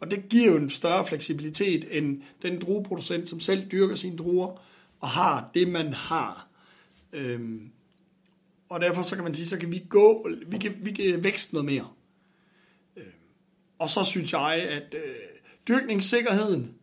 Og 0.00 0.10
det 0.10 0.28
giver 0.28 0.50
jo 0.52 0.56
en 0.56 0.70
større 0.70 1.06
fleksibilitet 1.06 1.98
end 1.98 2.22
den 2.42 2.60
drueproducent, 2.60 3.28
som 3.28 3.40
selv 3.40 3.66
dyrker 3.70 3.94
sine 3.94 4.16
druer 4.16 4.62
og 5.00 5.08
har 5.08 5.50
det, 5.54 5.68
man 5.68 5.92
har. 5.92 6.48
Øhm, 7.12 7.70
og 8.68 8.80
derfor 8.80 9.02
så 9.02 9.14
kan 9.14 9.24
man 9.24 9.34
sige, 9.34 9.46
så 9.46 9.58
kan 9.58 9.72
vi 9.72 9.86
gå, 9.88 10.28
vi 10.46 10.58
kan, 10.58 10.76
vi 10.80 10.92
kan 10.92 11.24
vækste 11.24 11.54
noget 11.54 11.64
mere. 11.64 11.88
Øhm, 12.96 13.08
og 13.78 13.90
så 13.90 14.04
synes 14.04 14.32
jeg, 14.32 14.66
at 14.70 14.94
øh, 14.94 15.14
dyrkningssikkerheden, 15.68 16.74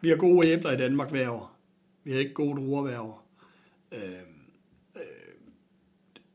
vi 0.00 0.08
har 0.08 0.16
gode 0.16 0.48
æbler 0.48 0.70
i 0.72 0.76
Danmark 0.76 1.10
hver 1.10 1.30
år. 1.30 1.56
Vi 2.04 2.12
har 2.12 2.18
ikke 2.18 2.34
gode 2.34 2.60
druer 2.60 2.82
hver 2.82 3.00
år. 3.00 3.28
Øhm, 3.92 4.02
øh, 4.96 5.02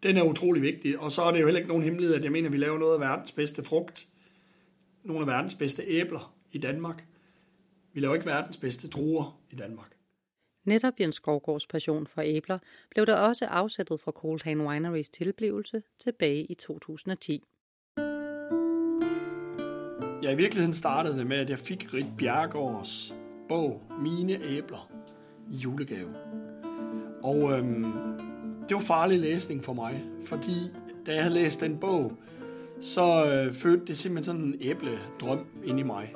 den 0.03 0.17
er 0.17 0.23
utrolig 0.23 0.61
vigtig, 0.61 0.99
og 0.99 1.11
så 1.11 1.21
er 1.21 1.31
det 1.31 1.39
jo 1.39 1.45
heller 1.45 1.59
ikke 1.59 1.69
nogen 1.69 1.83
hemmelighed, 1.83 2.15
at 2.15 2.23
jeg 2.23 2.31
mener, 2.31 2.49
at 2.49 2.53
vi 2.53 2.57
laver 2.57 2.79
noget 2.79 2.93
af 2.93 2.99
verdens 2.99 3.31
bedste 3.31 3.63
frugt, 3.63 4.07
nogle 5.03 5.21
af 5.21 5.27
verdens 5.27 5.55
bedste 5.55 5.83
æbler 5.87 6.35
i 6.51 6.57
Danmark. 6.57 7.05
Vi 7.93 7.99
laver 7.99 8.15
ikke 8.15 8.25
verdens 8.25 8.57
bedste 8.57 8.87
druer 8.87 9.41
i 9.49 9.55
Danmark. 9.55 9.97
Netop 10.65 10.93
Jens 10.99 11.15
Skovgaards 11.15 11.67
passion 11.67 12.07
for 12.07 12.21
æbler 12.21 12.59
blev 12.91 13.05
der 13.05 13.15
også 13.15 13.45
afsættet 13.45 13.99
fra 14.01 14.11
Cold 14.11 14.43
Hand 14.43 14.61
Wineries 14.61 15.09
tilblivelse 15.09 15.83
tilbage 15.99 16.43
i 16.43 16.55
2010. 16.55 17.43
Ja, 20.23 20.31
i 20.31 20.35
virkeligheden 20.35 20.73
startede 20.73 21.17
det 21.17 21.27
med, 21.27 21.37
at 21.37 21.49
jeg 21.49 21.59
fik 21.59 21.93
Rit 21.93 22.05
Bjergårds 22.17 23.15
bog 23.49 23.81
Mine 24.01 24.43
æbler 24.43 24.91
i 25.51 25.55
julegave. 25.55 26.15
Og 27.23 27.51
øhm, 27.51 27.83
det 28.69 28.75
var 28.75 28.79
farlig 28.79 29.19
læsning 29.19 29.63
for 29.63 29.73
mig, 29.73 30.03
fordi 30.25 30.55
da 31.05 31.13
jeg 31.13 31.23
havde 31.23 31.35
læst 31.35 31.61
den 31.61 31.79
bog, 31.79 32.11
så 32.83 33.25
øh, 33.25 33.53
fødte 33.53 33.85
det 33.85 33.97
simpelthen 33.97 34.37
sådan 34.37 34.41
en 34.41 34.55
æbledrøm 34.61 35.45
ind 35.65 35.79
i 35.79 35.83
mig. 35.83 36.13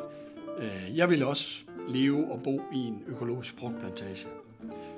Øh, 0.59 0.97
jeg 0.97 1.09
ville 1.09 1.27
også 1.27 1.59
leve 1.89 2.31
og 2.31 2.39
bo 2.43 2.61
i 2.73 2.77
en 2.77 3.03
økologisk 3.07 3.59
frugtplantage. 3.59 4.27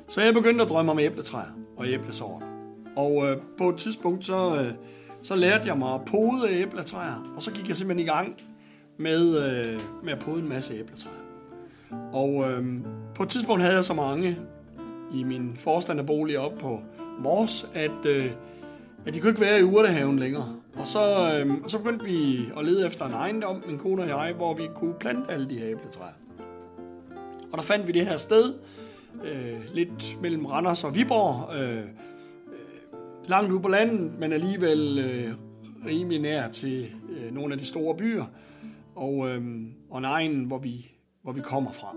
Så 0.07 0.21
jeg 0.21 0.33
begyndte 0.33 0.63
at 0.63 0.69
drømme 0.69 0.91
om 0.91 0.99
æbletræer 0.99 1.57
og 1.77 1.87
æblesorter. 1.87 2.47
Og 2.95 3.29
øh, 3.29 3.37
på 3.57 3.69
et 3.69 3.77
tidspunkt, 3.77 4.25
så, 4.25 4.61
øh, 4.61 4.71
så 5.21 5.35
lærte 5.35 5.67
jeg 5.67 5.77
mig 5.77 5.93
at 5.93 6.01
pode 6.05 6.49
æbletræer, 6.49 7.33
og 7.35 7.41
så 7.41 7.51
gik 7.51 7.67
jeg 7.67 7.77
simpelthen 7.77 8.07
i 8.07 8.11
gang 8.11 8.35
med, 8.97 9.37
øh, 9.37 9.79
med 10.03 10.13
at 10.13 10.19
pode 10.19 10.39
en 10.39 10.49
masse 10.49 10.73
æbletræer. 10.73 11.13
Og 12.13 12.51
øh, 12.51 12.65
på 13.15 13.23
et 13.23 13.29
tidspunkt 13.29 13.61
havde 13.61 13.75
jeg 13.75 13.85
så 13.85 13.93
mange 13.93 14.37
i 15.13 15.23
min 15.23 15.51
forstanderbolig 15.55 16.39
op 16.39 16.57
på 16.59 16.79
Mors, 17.19 17.69
at, 17.73 18.05
øh, 18.07 18.31
at 19.05 19.13
de 19.13 19.19
kunne 19.19 19.29
ikke 19.29 19.41
være 19.41 19.59
i 19.59 19.63
urtehaven 19.63 20.19
længere. 20.19 20.55
Og 20.75 20.87
så, 20.87 20.99
øh, 21.35 21.53
og 21.63 21.71
så 21.71 21.77
begyndte 21.77 22.05
vi 22.05 22.45
at 22.57 22.65
lede 22.65 22.87
efter 22.87 23.05
en 23.05 23.13
ejendom, 23.13 23.63
min 23.67 23.77
kone 23.77 24.01
og 24.01 24.07
jeg, 24.07 24.33
hvor 24.35 24.53
vi 24.53 24.63
kunne 24.75 24.93
plante 24.99 25.31
alle 25.31 25.49
de 25.49 25.59
her 25.59 25.69
æbletræer. 25.69 26.13
Og 27.51 27.57
der 27.57 27.61
fandt 27.61 27.87
vi 27.87 27.91
det 27.91 28.05
her 28.05 28.17
sted, 28.17 28.53
øh, 29.23 29.59
lidt 29.73 30.21
mellem 30.21 30.45
Randers 30.45 30.83
og 30.83 30.95
Viborg, 30.95 31.55
øh, 31.55 31.77
øh, 31.77 31.83
langt 33.27 33.51
ude 33.51 33.59
på 33.59 33.69
landet, 33.69 34.19
men 34.19 34.33
alligevel 34.33 34.99
øh, 34.99 35.33
rimelig 35.85 36.19
nær 36.19 36.47
til 36.47 36.87
øh, 37.09 37.33
nogle 37.33 37.53
af 37.53 37.59
de 37.59 37.65
store 37.65 37.95
byer, 37.95 38.25
og, 38.95 39.29
øh, 39.29 39.41
og 39.89 39.97
en 39.97 40.05
egen, 40.05 40.43
hvor 40.43 40.57
vi, 40.57 40.91
hvor 41.23 41.31
vi 41.31 41.41
kommer 41.41 41.71
fra. 41.71 41.95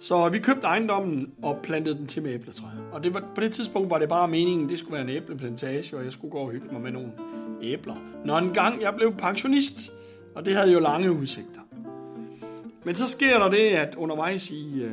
Så 0.00 0.28
vi 0.28 0.38
købte 0.38 0.66
ejendommen 0.66 1.30
og 1.42 1.58
plantede 1.62 1.98
den 1.98 2.06
til 2.06 2.22
med 2.22 2.34
æbletræ. 2.34 2.66
Og 2.92 3.04
det 3.04 3.14
var, 3.14 3.24
på 3.34 3.40
det 3.40 3.52
tidspunkt 3.52 3.90
var 3.90 3.98
det 3.98 4.08
bare 4.08 4.28
meningen, 4.28 4.68
det 4.68 4.78
skulle 4.78 4.92
være 4.92 5.02
en 5.02 5.08
æbleplantage, 5.08 5.96
og 5.96 6.04
jeg 6.04 6.12
skulle 6.12 6.32
gå 6.32 6.38
og 6.38 6.50
hygge 6.50 6.66
mig 6.72 6.80
med 6.80 6.92
nogle 6.92 7.12
æbler. 7.62 7.94
Når 8.24 8.38
en 8.38 8.54
gang 8.54 8.82
jeg 8.82 8.94
blev 8.94 9.14
pensionist, 9.16 9.92
og 10.34 10.44
det 10.44 10.54
havde 10.56 10.72
jo 10.72 10.80
lange 10.80 11.12
udsigter. 11.12 11.60
Men 12.84 12.94
så 12.94 13.08
sker 13.08 13.38
der 13.38 13.50
det, 13.50 13.58
at 13.58 13.94
undervejs 13.94 14.50
i, 14.50 14.82
øh, 14.82 14.92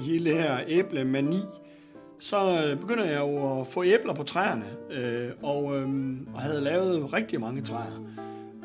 i 0.00 0.02
hele 0.02 0.30
det 0.30 0.38
her 0.38 0.58
æblemani, 0.66 1.40
så 2.18 2.36
øh, 2.36 2.80
begynder 2.80 3.04
jeg 3.04 3.20
jo 3.20 3.60
at 3.60 3.66
få 3.66 3.84
æbler 3.84 4.14
på 4.14 4.22
træerne, 4.22 4.64
øh, 4.90 5.30
og, 5.42 5.76
øh, 5.76 5.88
og 6.34 6.40
havde 6.40 6.60
lavet 6.60 7.12
rigtig 7.12 7.40
mange 7.40 7.62
træer. 7.62 8.04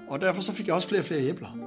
Og 0.07 0.21
derfor 0.21 0.41
så 0.41 0.51
fik 0.51 0.67
jeg 0.67 0.75
også 0.75 0.87
flere 0.87 1.01
og 1.01 1.05
flere 1.05 1.21
æbler. 1.21 1.57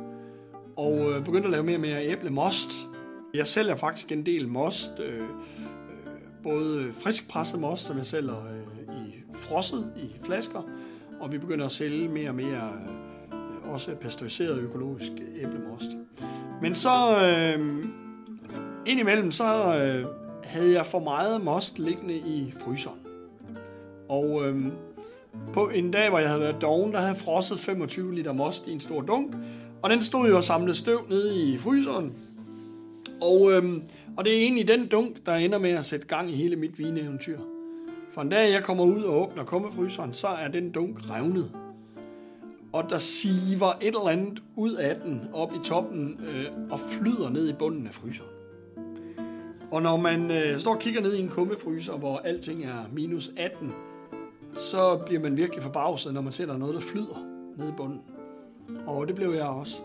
Og 0.77 1.11
øh, 1.11 1.25
begyndte 1.25 1.47
at 1.47 1.51
lave 1.51 1.63
mere 1.63 1.77
og 1.77 1.81
mere 1.81 2.07
æblemost. 2.07 2.88
Jeg 3.35 3.47
sælger 3.47 3.77
faktisk 3.77 4.13
en 4.13 4.27
del 4.27 4.49
most, 4.49 4.91
øh, 4.99 5.21
øh, 5.21 5.27
både 6.43 6.93
friskpresset 6.93 7.61
most, 7.61 7.87
som 7.87 7.99
jeg 7.99 8.07
sælger 8.07 8.47
øh, 8.47 8.95
i 8.95 9.15
frosset 9.35 9.93
i 9.97 10.25
flasker, 10.25 10.63
og 11.21 11.33
vi 11.33 11.39
begynder 11.39 11.67
at 11.67 11.73
sælge 11.73 12.09
mere 12.09 12.29
og 12.29 12.35
mere 12.35 12.73
øh, 13.33 13.73
også 13.73 13.95
pasteuriseret 13.95 14.59
økologisk 14.59 15.13
æblemost. 15.37 15.91
Men 16.63 16.75
så 16.75 16.91
øh, 17.23 17.85
indimellem 18.87 19.33
så 19.33 19.45
øh, 19.45 20.07
havde 20.45 20.73
jeg 20.73 20.87
for 20.87 20.99
meget 20.99 21.45
most 21.45 21.79
liggende 21.79 22.15
i 22.15 22.55
fryseren. 22.61 22.99
Og 24.09 24.49
øh, 24.49 24.67
på 25.53 25.69
en 25.69 25.91
dag, 25.91 26.09
hvor 26.09 26.19
jeg 26.19 26.29
havde 26.29 26.41
været 26.41 26.61
doven, 26.61 26.93
der 26.93 27.01
havde 27.01 27.17
frosset 27.17 27.59
25 27.59 28.15
liter 28.15 28.33
most 28.33 28.67
i 28.67 28.73
en 28.73 28.81
stor 28.81 29.01
dunk, 29.01 29.35
og 29.83 29.91
den 29.91 30.03
stod 30.03 30.29
jo 30.29 30.37
og 30.37 30.45
samlede 30.45 30.75
støv 30.75 31.09
nede 31.09 31.43
i 31.43 31.59
fryseren. 31.59 32.28
Og, 33.23 33.53
øhm, 33.53 33.83
og 34.17 34.25
det 34.25 34.33
er 34.33 34.43
egentlig 34.43 34.69
den 34.69 34.87
dunk, 34.87 35.27
der 35.27 35.35
ender 35.35 35.59
med 35.59 35.71
at 35.71 35.85
sætte 35.85 36.07
gang 36.07 36.31
i 36.31 36.35
hele 36.35 36.57
mit 36.57 36.79
vineeventyr. 36.79 37.39
For 38.11 38.23
en 38.23 38.29
dag, 38.29 38.53
jeg 38.53 38.65
kommer 38.65 38.85
ud 38.85 39.03
og 39.03 39.23
åbner 39.23 39.45
kummefryseren, 39.45 40.15
så 40.15 40.27
er 40.27 40.49
den 40.49 40.71
dunk 40.71 41.11
revnet. 41.11 41.55
Og 42.73 42.91
der 42.91 42.99
siver 42.99 43.73
et 43.81 43.87
eller 43.87 44.09
andet 44.09 44.43
ud 44.57 44.73
af 44.73 44.97
den 44.97 45.21
op 45.33 45.55
i 45.55 45.59
toppen 45.65 46.21
øh, 46.29 46.47
og 46.71 46.81
flyder 46.81 47.31
ned 47.31 47.49
i 47.49 47.53
bunden 47.53 47.87
af 47.87 47.95
fryseren. 47.95 48.31
Og 49.71 49.83
når 49.83 49.97
man 49.97 50.31
øh, 50.31 50.61
står 50.61 50.75
og 50.75 50.79
kigger 50.79 51.01
ned 51.01 51.15
i 51.15 51.21
en 51.21 51.29
kummefryser, 51.29 51.97
hvor 51.97 52.19
alting 52.19 52.65
er 52.65 52.89
minus 52.93 53.33
18, 53.37 53.73
så 54.55 54.99
bliver 55.07 55.21
man 55.21 55.37
virkelig 55.37 55.63
forbavset, 55.63 56.15
når 56.15 56.21
man 56.21 56.33
ser, 56.33 56.47
der 56.47 56.55
er 56.55 56.59
noget, 56.59 56.75
der 56.75 56.81
flyder 56.81 57.27
ned 57.57 57.69
i 57.69 57.73
bunden. 57.77 58.01
Og 58.87 59.07
det 59.07 59.15
blev 59.15 59.31
jeg 59.31 59.47
også. 59.47 59.83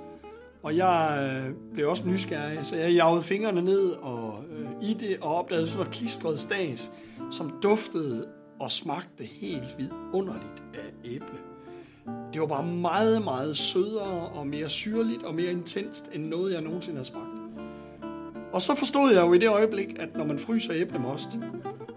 Og 0.63 0.77
jeg 0.77 1.29
øh, 1.47 1.53
blev 1.73 1.89
også 1.89 2.07
nysgerrig, 2.07 2.65
så 2.65 2.75
jeg 2.75 2.93
jagede 2.93 3.21
fingrene 3.21 3.61
ned 3.61 3.91
og 3.91 4.43
øh, 4.51 4.89
i 4.89 4.93
det 4.93 5.17
og 5.21 5.35
opdagede 5.35 5.67
sådan 5.67 5.77
noget 5.77 5.93
klistret 5.93 6.39
stas, 6.39 6.91
som 7.31 7.53
duftede 7.63 8.27
og 8.59 8.71
smagte 8.71 9.23
helt 9.23 9.75
vidunderligt 9.77 10.63
af 10.73 10.93
æble. 11.05 11.37
det 12.33 12.41
var 12.41 12.47
bare 12.47 12.65
meget, 12.65 13.23
meget 13.23 13.57
sødere 13.57 14.27
og 14.27 14.47
mere 14.47 14.69
syrligt 14.69 15.23
og 15.23 15.35
mere 15.35 15.51
intenst, 15.51 16.09
end 16.13 16.25
noget 16.25 16.53
jeg 16.53 16.61
nogensinde 16.61 16.97
har 16.97 17.03
smagt. 17.03 17.29
Og 18.53 18.61
så 18.61 18.75
forstod 18.75 19.13
jeg 19.13 19.21
jo 19.25 19.33
i 19.33 19.37
det 19.37 19.49
øjeblik, 19.49 19.99
at 19.99 20.17
når 20.17 20.25
man 20.25 20.39
fryser 20.39 20.73
æblemost, 20.75 21.29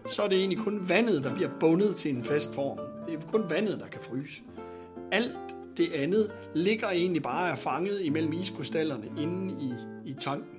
så 0.09 0.23
er 0.23 0.29
det 0.29 0.39
egentlig 0.39 0.59
kun 0.59 0.89
vandet, 0.89 1.25
der 1.25 1.35
bliver 1.35 1.51
bundet 1.61 1.97
til 1.97 2.17
en 2.17 2.25
fast 2.25 2.55
form. 2.55 2.79
Det 3.07 3.15
er 3.15 3.19
kun 3.33 3.43
vandet, 3.51 3.79
der 3.81 3.87
kan 3.87 4.01
fryse. 4.01 4.43
Alt 5.13 5.46
det 5.77 5.93
andet 5.93 6.33
ligger 6.55 6.89
egentlig 6.89 7.23
bare 7.23 7.51
er 7.51 7.57
fanget 7.57 8.01
imellem 8.03 8.33
iskrystallerne 8.33 9.07
inde 9.07 9.55
i, 9.55 9.73
i 10.11 10.15
tanken. 10.21 10.57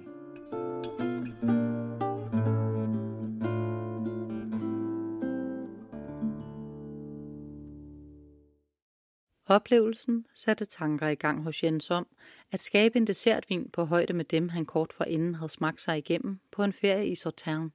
Oplevelsen 9.49 10.25
satte 10.35 10.65
tanker 10.65 11.07
i 11.07 11.15
gang 11.15 11.43
hos 11.43 11.63
Jens 11.63 11.91
om 11.91 12.07
at 12.51 12.59
skabe 12.59 12.97
en 12.97 13.07
dessertvin 13.07 13.69
på 13.73 13.85
højde 13.85 14.13
med 14.13 14.25
dem, 14.25 14.49
han 14.49 14.65
kort 14.65 14.93
forinden 14.93 15.35
havde 15.35 15.51
smagt 15.51 15.81
sig 15.81 15.97
igennem 15.97 16.39
på 16.51 16.63
en 16.63 16.73
ferie 16.73 17.07
i 17.07 17.15
Sauternes, 17.15 17.71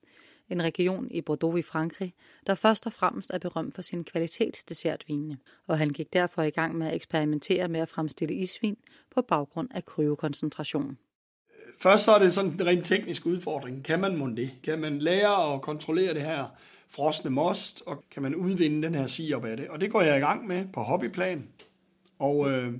en 0.53 0.63
region 0.63 1.11
i 1.11 1.21
Bordeaux 1.21 1.59
i 1.59 1.63
Frankrig, 1.63 2.15
der 2.47 2.55
først 2.55 2.87
og 2.87 2.93
fremmest 2.93 3.31
er 3.35 3.39
berømt 3.39 3.75
for 3.75 3.83
sin 3.83 4.05
kvalitetsdessertvine, 4.05 5.39
og 5.67 5.79
han 5.79 5.89
gik 5.89 6.13
derfor 6.13 6.43
i 6.43 6.51
gang 6.51 6.79
med 6.79 6.87
at 6.87 6.95
eksperimentere 6.95 7.69
med 7.69 7.81
at 7.81 7.89
fremstille 7.89 8.35
isvin 8.35 8.77
på 9.15 9.23
baggrund 9.23 9.69
af 9.75 9.85
kryokoncentration. 9.85 10.99
Først 11.81 12.05
så 12.05 12.13
er 12.13 12.19
det 12.19 12.35
sådan 12.35 12.51
en 12.51 12.67
rent 12.67 12.87
teknisk 12.87 13.27
udfordring. 13.27 13.85
Kan 13.85 14.01
man 14.01 14.17
mon 14.17 14.37
det? 14.37 14.51
Kan 14.65 14.79
man 14.79 14.99
lære 14.99 15.55
at 15.55 15.63
kontrollere 15.63 16.15
det 16.15 16.23
her 16.23 16.45
frosne 16.89 17.31
most, 17.31 17.83
og 17.87 18.05
kan 18.11 18.23
man 18.23 18.35
udvinde 18.35 18.83
den 18.83 18.95
her 18.95 19.07
sirup 19.07 19.45
af 19.45 19.57
det? 19.57 19.69
Og 19.69 19.81
det 19.81 19.91
går 19.91 20.03
jeg 20.03 20.17
i 20.17 20.21
gang 20.21 20.47
med 20.47 20.65
på 20.73 20.81
hobbyplan. 20.81 21.49
Og 22.19 22.51
øh, 22.51 22.73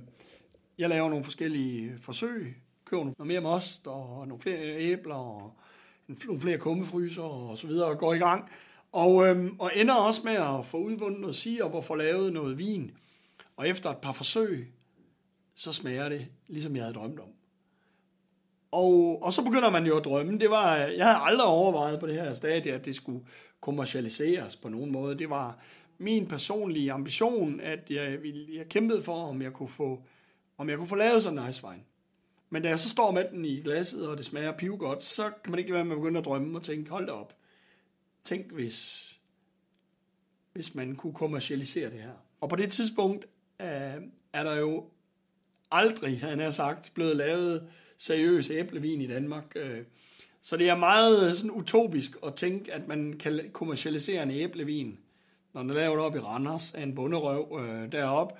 jeg 0.77 0.89
laver 0.89 1.09
nogle 1.09 1.23
forskellige 1.23 1.91
forsøg, 1.99 2.55
køber 2.85 3.03
noget 3.03 3.27
mere 3.27 3.41
most 3.41 3.87
og 3.87 4.27
nogle 4.27 4.41
flere 4.41 4.75
æbler 4.77 5.15
og 5.15 5.53
nogle 6.07 6.41
flere 6.41 6.57
kummefryser 6.57 7.23
og 7.23 7.57
så 7.57 7.67
videre 7.67 7.89
og 7.89 7.97
går 7.97 8.13
i 8.13 8.17
gang. 8.17 8.49
Og, 8.91 9.27
øhm, 9.27 9.55
og 9.59 9.71
ender 9.75 9.93
også 9.93 10.21
med 10.23 10.33
at 10.33 10.65
få 10.65 10.77
udvundet 10.77 11.21
noget 11.21 11.35
sirup 11.35 11.73
og 11.73 11.83
få 11.83 11.95
lavet 11.95 12.33
noget 12.33 12.57
vin. 12.57 12.91
Og 13.57 13.69
efter 13.69 13.89
et 13.89 13.97
par 13.97 14.11
forsøg, 14.11 14.73
så 15.55 15.73
smager 15.73 16.09
det, 16.09 16.27
ligesom 16.47 16.75
jeg 16.75 16.83
havde 16.83 16.95
drømt 16.95 17.19
om. 17.19 17.29
Og, 18.71 19.23
og 19.23 19.33
så 19.33 19.43
begynder 19.43 19.69
man 19.69 19.85
jo 19.85 19.97
at 19.97 20.05
drømme. 20.05 20.39
Det 20.39 20.49
var, 20.49 20.75
jeg 20.75 21.05
havde 21.05 21.17
aldrig 21.21 21.47
overvejet 21.47 21.99
på 21.99 22.07
det 22.07 22.15
her 22.15 22.33
stadie, 22.33 22.73
at 22.73 22.85
det 22.85 22.95
skulle 22.95 23.25
kommercialiseres 23.61 24.55
på 24.55 24.69
nogen 24.69 24.91
måde. 24.91 25.17
Det 25.17 25.29
var 25.29 25.59
min 25.97 26.27
personlige 26.27 26.91
ambition, 26.91 27.59
at 27.59 27.79
jeg, 27.89 28.19
jeg 28.53 28.69
kæmpede 28.69 29.03
for, 29.03 29.15
om 29.15 29.41
jeg 29.41 29.53
kunne 29.53 29.69
få, 29.69 30.01
om 30.57 30.69
jeg 30.69 30.77
kunne 30.77 30.87
få 30.87 30.95
lavet 30.95 31.23
sådan 31.23 31.39
en 31.39 31.45
nice 31.45 31.67
wine. 31.67 31.83
Men 32.53 32.63
da 32.63 32.69
jeg 32.69 32.79
så 32.79 32.89
står 32.89 33.11
med 33.11 33.25
den 33.31 33.45
i 33.45 33.61
glasset, 33.61 34.07
og 34.07 34.17
det 34.17 34.25
smager 34.25 34.51
piv 34.51 34.77
godt, 34.77 35.03
så 35.03 35.31
kan 35.43 35.51
man 35.51 35.59
ikke 35.59 35.71
lade 35.71 35.77
være 35.77 35.85
med 35.85 35.95
at 35.95 36.01
begynde 36.01 36.19
at 36.19 36.25
drømme 36.25 36.57
og 36.57 36.63
tænke, 36.63 36.89
hold 36.89 37.07
da 37.07 37.11
op. 37.11 37.35
Tænk, 38.23 38.51
hvis, 38.51 39.19
hvis 40.53 40.75
man 40.75 40.95
kunne 40.95 41.13
kommercialisere 41.13 41.89
det 41.89 41.99
her. 41.99 42.11
Og 42.41 42.49
på 42.49 42.55
det 42.55 42.71
tidspunkt 42.71 43.25
øh, 43.61 43.67
er 44.33 44.43
der 44.43 44.55
jo 44.55 44.85
aldrig, 45.71 46.19
han 46.19 46.39
har 46.39 46.49
sagt, 46.49 46.91
blevet 46.93 47.15
lavet 47.15 47.67
seriøs 47.97 48.49
æblevin 48.49 49.01
i 49.01 49.07
Danmark. 49.07 49.51
Øh, 49.55 49.83
så 50.41 50.57
det 50.57 50.69
er 50.69 50.77
meget 50.77 51.37
sådan 51.37 51.51
utopisk 51.51 52.11
at 52.25 52.35
tænke, 52.35 52.73
at 52.73 52.87
man 52.87 53.13
kan 53.19 53.49
kommercialisere 53.53 54.23
en 54.23 54.31
æblevin, 54.31 54.99
når 55.53 55.61
den 55.61 55.69
er 55.69 55.75
lavet 55.75 55.99
op 55.99 56.15
i 56.15 56.19
Randers 56.19 56.73
af 56.73 56.83
en 56.83 56.95
bunderøv 56.95 57.59
øh, 57.61 57.91
deroppe, 57.91 58.35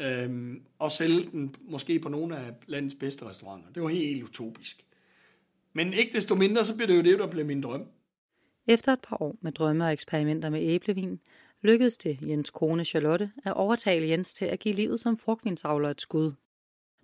øhm, 0.00 0.62
og 0.78 0.92
sælge 0.92 1.30
den 1.32 1.54
måske 1.60 1.98
på 1.98 2.08
nogle 2.08 2.36
af 2.36 2.52
landets 2.66 2.94
bedste 2.94 3.26
restauranter. 3.26 3.68
Det 3.74 3.82
var 3.82 3.88
helt 3.88 4.22
utopisk. 4.22 4.86
Men 5.72 5.92
ikke 5.92 6.12
desto 6.12 6.34
mindre, 6.34 6.64
så 6.64 6.76
blev 6.76 6.88
det 6.88 6.96
jo 6.96 7.02
det, 7.02 7.18
der 7.18 7.26
blev 7.26 7.46
min 7.46 7.60
drøm. 7.60 7.86
Efter 8.66 8.92
et 8.92 9.00
par 9.00 9.22
år 9.22 9.36
med 9.40 9.52
drømme 9.52 9.84
og 9.84 9.92
eksperimenter 9.92 10.50
med 10.50 10.60
æblevin, 10.62 11.20
lykkedes 11.62 11.98
det 11.98 12.18
Jens 12.22 12.50
kone 12.50 12.84
Charlotte 12.84 13.30
at 13.44 13.52
overtale 13.52 14.08
Jens 14.08 14.34
til 14.34 14.44
at 14.44 14.60
give 14.60 14.74
livet 14.74 15.00
som 15.00 15.16
frugtvinsavler 15.16 15.90
et 15.90 16.00
skud. 16.00 16.32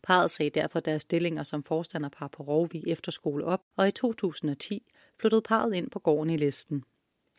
Parret 0.02 0.30
sagde 0.30 0.50
derfor 0.50 0.80
deres 0.80 1.02
stillinger 1.02 1.42
som 1.42 1.62
forstanderpar 1.62 2.28
på 2.28 2.42
Rovvi 2.42 2.84
Efterskole 2.86 3.44
op, 3.44 3.60
og 3.76 3.88
i 3.88 3.90
2010 3.90 4.92
flyttede 5.20 5.42
parret 5.42 5.74
ind 5.74 5.90
på 5.90 5.98
gården 5.98 6.30
i 6.30 6.36
listen. 6.36 6.84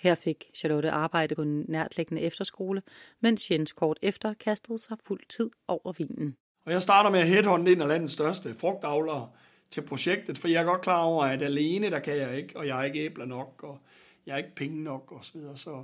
Her 0.01 0.15
fik 0.15 0.51
Charlotte 0.53 0.91
arbejde 0.91 1.35
på 1.35 1.41
en 1.41 1.65
nærtliggende 1.67 2.21
efterskole, 2.21 2.81
mens 3.19 3.51
Jens 3.51 3.73
kort 3.73 3.99
efter 4.01 4.33
kastede 4.33 4.77
sig 4.77 4.97
fuld 5.03 5.21
tid 5.29 5.49
over 5.67 5.93
vinen. 5.97 6.35
Og 6.65 6.71
jeg 6.71 6.81
starter 6.81 7.09
med 7.09 7.19
at 7.19 7.27
headhunte 7.27 7.71
en 7.71 7.81
af 7.81 7.87
landets 7.87 8.13
største 8.13 8.53
frugtavlere 8.53 9.29
til 9.69 9.81
projektet, 9.81 10.37
for 10.37 10.47
jeg 10.47 10.61
er 10.61 10.65
godt 10.65 10.81
klar 10.81 11.03
over, 11.03 11.23
at 11.23 11.41
alene 11.41 11.89
der 11.89 11.99
kan 11.99 12.17
jeg 12.17 12.37
ikke, 12.37 12.57
og 12.57 12.67
jeg 12.67 12.79
er 12.79 12.83
ikke 12.83 12.99
æbler 12.99 13.25
nok, 13.25 13.63
og 13.63 13.79
jeg 14.25 14.33
er 14.33 14.37
ikke 14.37 14.55
penge 14.55 14.83
nok, 14.83 15.11
og 15.11 15.25
så 15.25 15.31
videre. 15.33 15.57
Så, 15.57 15.83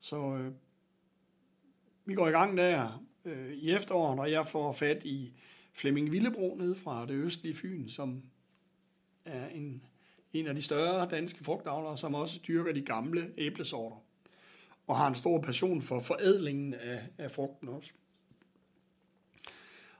så 0.00 0.16
øh, 0.16 0.52
vi 2.04 2.14
går 2.14 2.28
i 2.28 2.30
gang 2.30 2.56
der 2.56 3.04
øh, 3.24 3.52
i 3.52 3.70
efteråret, 3.70 4.20
og 4.20 4.30
jeg 4.30 4.46
får 4.46 4.72
fat 4.72 5.04
i 5.04 5.32
Flemming 5.72 6.12
Villebro 6.12 6.56
nede 6.58 6.74
fra 6.74 7.06
det 7.06 7.14
østlige 7.14 7.54
Fyn, 7.54 7.88
som 7.88 8.22
er 9.24 9.48
en 9.48 9.82
en 10.32 10.46
af 10.46 10.54
de 10.54 10.62
større 10.62 11.08
danske 11.10 11.44
frugtavlere, 11.44 11.98
som 11.98 12.14
også 12.14 12.40
dyrker 12.48 12.72
de 12.72 12.82
gamle 12.82 13.30
æblesorter, 13.38 13.96
og 14.86 14.96
har 14.96 15.06
en 15.06 15.14
stor 15.14 15.40
passion 15.40 15.82
for 15.82 16.00
forædlingen 16.00 16.74
af, 16.74 17.00
af 17.18 17.30
frugten 17.30 17.68
også. 17.68 17.90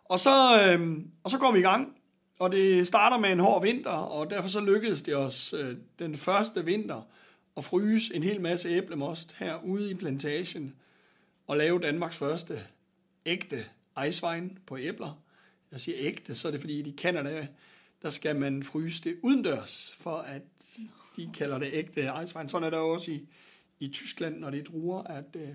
Og 0.04 0.18
så, 0.18 0.30
øh, 0.62 0.98
og 1.24 1.30
så 1.30 1.38
går 1.38 1.52
vi 1.52 1.58
i 1.58 1.62
gang, 1.62 1.96
og 2.38 2.52
det 2.52 2.86
starter 2.86 3.18
med 3.18 3.32
en 3.32 3.40
hård 3.40 3.62
vinter, 3.62 3.90
og 3.90 4.30
derfor 4.30 4.48
så 4.48 4.60
lykkedes 4.60 5.02
det 5.02 5.16
os 5.16 5.54
øh, 5.54 5.76
den 5.98 6.16
første 6.16 6.64
vinter 6.64 7.02
at 7.56 7.64
fryse 7.64 8.14
en 8.14 8.22
hel 8.22 8.40
masse 8.40 8.68
æblemost 8.68 9.36
herude 9.38 9.90
i 9.90 9.94
plantagen, 9.94 10.74
og 11.46 11.56
lave 11.56 11.80
Danmarks 11.80 12.16
første 12.16 12.58
ægte 13.26 13.64
icewine 14.08 14.50
på 14.66 14.78
æbler. 14.78 15.22
Jeg 15.72 15.80
siger 15.80 15.96
ægte, 16.00 16.34
så 16.34 16.48
er 16.48 16.52
det 16.52 16.60
fordi, 16.60 16.80
i 16.80 16.94
Canada 16.96 17.46
der 18.02 18.10
skal 18.10 18.36
man 18.36 18.62
fryse 18.62 19.04
det 19.04 19.16
udendørs, 19.22 19.96
for 19.98 20.16
at 20.16 20.42
de 21.16 21.30
kalder 21.34 21.58
det 21.58 21.68
ægte 21.72 22.10
icewine. 22.24 22.48
Sådan 22.48 22.66
er 22.66 22.70
der 22.70 22.78
også 22.78 23.10
i, 23.10 23.28
i 23.80 23.88
Tyskland, 23.88 24.38
når 24.38 24.50
det 24.50 24.60
er 24.60 24.64
druer, 24.64 25.02
at, 25.02 25.24
øh, 25.36 25.48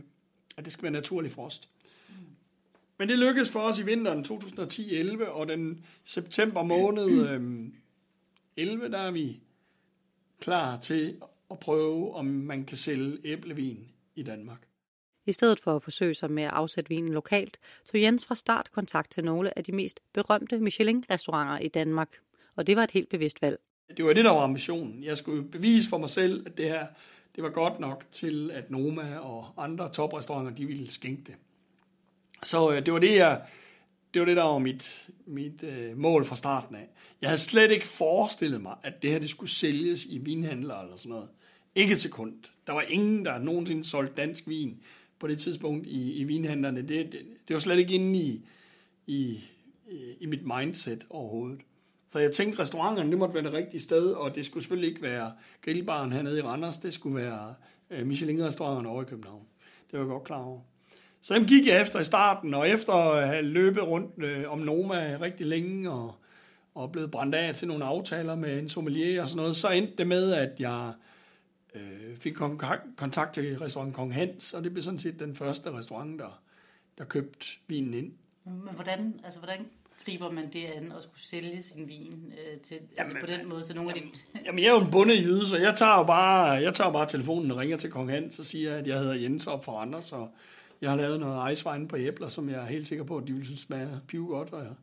at 0.57 0.65
det 0.65 0.73
skal 0.73 0.83
være 0.83 0.91
naturlig 0.91 1.31
frost. 1.31 1.69
Men 2.97 3.09
det 3.09 3.19
lykkedes 3.19 3.51
for 3.51 3.59
os 3.59 3.79
i 3.79 3.85
vinteren 3.85 4.25
2010-11, 4.25 5.27
og 5.27 5.47
den 5.47 5.85
september 6.03 6.63
måned 6.63 7.29
øh, 7.29 7.67
11, 8.57 8.91
der 8.91 8.97
er 8.97 9.11
vi 9.11 9.39
klar 10.39 10.79
til 10.79 11.21
at 11.51 11.59
prøve, 11.59 12.15
om 12.15 12.25
man 12.25 12.65
kan 12.65 12.77
sælge 12.77 13.17
æblevin 13.23 13.87
i 14.15 14.23
Danmark. 14.23 14.67
I 15.25 15.31
stedet 15.31 15.59
for 15.59 15.75
at 15.75 15.83
forsøge 15.83 16.13
sig 16.13 16.31
med 16.31 16.43
at 16.43 16.49
afsætte 16.53 16.89
vinen 16.89 17.13
lokalt, 17.13 17.59
tog 17.91 18.01
Jens 18.01 18.25
fra 18.25 18.35
start 18.35 18.71
kontakt 18.71 19.11
til 19.11 19.23
nogle 19.23 19.57
af 19.57 19.63
de 19.63 19.71
mest 19.71 19.99
berømte 20.13 20.59
Michelin-restauranter 20.59 21.59
i 21.59 21.67
Danmark 21.67 22.17
og 22.55 22.67
det 22.67 22.75
var 22.75 22.83
et 22.83 22.91
helt 22.91 23.09
bevidst 23.09 23.41
valg. 23.41 23.59
Det 23.97 24.05
var 24.05 24.13
det, 24.13 24.25
der 24.25 24.31
var 24.31 24.41
ambitionen. 24.41 25.03
Jeg 25.03 25.17
skulle 25.17 25.43
bevise 25.43 25.89
for 25.89 25.97
mig 25.97 26.09
selv, 26.09 26.47
at 26.47 26.57
det 26.57 26.65
her 26.65 26.85
det 27.35 27.43
var 27.43 27.49
godt 27.49 27.79
nok 27.79 28.05
til, 28.11 28.51
at 28.51 28.71
Noma 28.71 29.17
og 29.17 29.45
andre 29.57 29.91
toprestauranter, 29.91 30.51
de 30.51 30.65
ville 30.65 30.91
skænke 30.91 31.23
det. 31.25 31.35
Så 32.43 32.71
øh, 32.71 32.85
det 32.85 32.93
var 32.93 32.99
det, 32.99 33.15
jeg, 33.15 33.41
det 34.13 34.19
var 34.19 34.25
det, 34.25 34.37
der 34.37 34.43
var 34.43 34.57
mit, 34.57 35.07
mit 35.25 35.63
øh, 35.63 35.97
mål 35.97 36.25
fra 36.25 36.35
starten 36.35 36.75
af. 36.75 36.87
Jeg 37.21 37.29
havde 37.29 37.41
slet 37.41 37.71
ikke 37.71 37.87
forestillet 37.87 38.61
mig, 38.61 38.75
at 38.83 38.93
det 39.01 39.11
her 39.11 39.19
det 39.19 39.29
skulle 39.29 39.49
sælges 39.49 40.05
i 40.05 40.17
vinhandler 40.17 40.79
eller 40.79 40.95
sådan 40.95 41.09
noget. 41.09 41.29
Ikke 41.75 41.95
til 41.95 42.11
kund. 42.11 42.33
Der 42.67 42.73
var 42.73 42.81
ingen, 42.81 43.25
der 43.25 43.39
nogensinde 43.39 43.83
solgte 43.83 44.21
dansk 44.21 44.47
vin 44.47 44.79
på 45.19 45.27
det 45.27 45.39
tidspunkt 45.39 45.87
i, 45.87 46.13
i 46.13 46.23
vinhandlerne. 46.23 46.81
Det, 46.81 47.11
det, 47.11 47.21
det 47.47 47.53
var 47.53 47.59
slet 47.59 47.79
ikke 47.79 47.93
inde 47.93 48.19
i, 48.19 48.45
i, 49.07 49.39
i 50.19 50.25
mit 50.25 50.45
mindset 50.45 51.05
overhovedet. 51.09 51.59
Så 52.07 52.19
jeg 52.19 52.31
tænkte, 52.31 52.61
restauranterne, 52.61 53.09
det 53.09 53.17
måtte 53.17 53.35
være 53.35 53.43
det 53.43 53.53
rigtige 53.53 53.81
sted, 53.81 54.11
og 54.11 54.35
det 54.35 54.45
skulle 54.45 54.63
selvfølgelig 54.63 54.89
ikke 54.89 55.01
være 55.01 55.31
grillbaren 55.61 56.11
hernede 56.11 56.39
i 56.39 56.41
Randers, 56.41 56.77
det 56.77 56.93
skulle 56.93 57.15
være 57.15 57.55
øh, 57.89 58.07
Michelin-restauranterne 58.07 58.89
over 58.89 59.01
i 59.01 59.05
København. 59.05 59.45
Det 59.91 59.99
var 59.99 60.05
jeg 60.05 60.07
godt 60.09 60.23
klar 60.23 60.43
over. 60.43 60.59
Så 61.21 61.33
dem 61.33 61.45
gik 61.45 61.67
jeg 61.67 61.81
efter 61.81 61.99
i 61.99 62.03
starten, 62.03 62.53
og 62.53 62.69
efter 62.69 62.93
at 62.93 63.27
have 63.27 63.41
løbet 63.41 63.83
rundt 63.83 64.23
øh, 64.23 64.51
om 64.51 64.59
Noma 64.59 65.17
rigtig 65.21 65.45
længe, 65.47 65.91
og, 65.91 66.15
og 66.75 66.91
blevet 66.91 67.11
brændt 67.11 67.35
af 67.35 67.55
til 67.55 67.67
nogle 67.67 67.85
aftaler 67.85 68.35
med 68.35 68.59
en 68.59 68.69
sommelier 68.69 69.21
og 69.21 69.29
sådan 69.29 69.41
noget, 69.41 69.55
så 69.55 69.69
endte 69.69 69.93
det 69.97 70.07
med, 70.07 70.33
at 70.33 70.59
jeg 70.59 70.93
øh, 71.75 72.17
fik 72.17 72.33
kontakt 72.97 73.33
til 73.33 73.59
restaurant 73.59 73.93
Kong 73.93 74.13
Hans, 74.13 74.53
og 74.53 74.63
det 74.63 74.71
blev 74.71 74.83
sådan 74.83 74.99
set 74.99 75.19
den 75.19 75.35
første 75.35 75.71
restaurant, 75.71 76.19
der, 76.19 76.41
der 76.97 77.03
købte 77.03 77.45
vinen 77.67 77.93
ind. 77.93 78.11
Men 78.45 78.75
hvordan, 78.75 79.19
altså 79.23 79.39
hvordan 79.39 79.65
griber 80.05 80.31
man 80.31 80.53
det 80.53 80.65
an 80.65 80.91
og 80.91 81.03
skulle 81.03 81.21
sælge 81.21 81.63
sin 81.63 81.87
vin 81.87 82.33
øh, 82.37 82.59
til, 82.59 82.73
altså 82.73 82.93
jamen, 82.97 83.17
altså 83.17 83.27
på 83.27 83.31
den 83.31 83.49
måde 83.49 83.63
til 83.63 83.75
nogle 83.75 83.93
jamen, 83.95 84.11
af 84.13 84.19
de... 84.35 84.39
Jamen, 84.45 84.63
jeg 84.63 84.69
er 84.69 84.73
jo 84.73 84.81
en 84.81 84.91
bunde 84.91 85.13
jyde, 85.13 85.47
så 85.47 85.57
jeg 85.57 85.75
tager 85.75 85.97
jo 85.97 86.03
bare, 86.03 86.51
jeg 86.51 86.73
tager 86.73 86.91
bare 86.91 87.07
telefonen 87.07 87.51
og 87.51 87.57
ringer 87.57 87.77
til 87.77 87.91
Kong 87.91 88.09
Hans 88.09 88.39
og 88.39 88.45
siger, 88.45 88.75
at 88.75 88.87
jeg 88.87 88.99
hedder 88.99 89.13
Jens 89.13 89.47
op 89.47 89.65
for 89.65 89.71
andre, 89.71 90.01
så 90.01 90.27
Jeg 90.81 90.89
har 90.89 90.97
lavet 90.97 91.19
noget 91.19 91.51
ice 91.51 91.65
på 91.89 91.97
æbler, 91.97 92.27
som 92.27 92.49
jeg 92.49 92.61
er 92.61 92.65
helt 92.65 92.87
sikker 92.87 93.05
på, 93.05 93.17
at 93.17 93.27
de 93.27 93.33
vil 93.33 93.45
synes 93.45 93.59
smager 93.59 93.99
piv 94.07 94.27
godt, 94.27 94.53
og 94.53 94.63
jeg, 94.63 94.73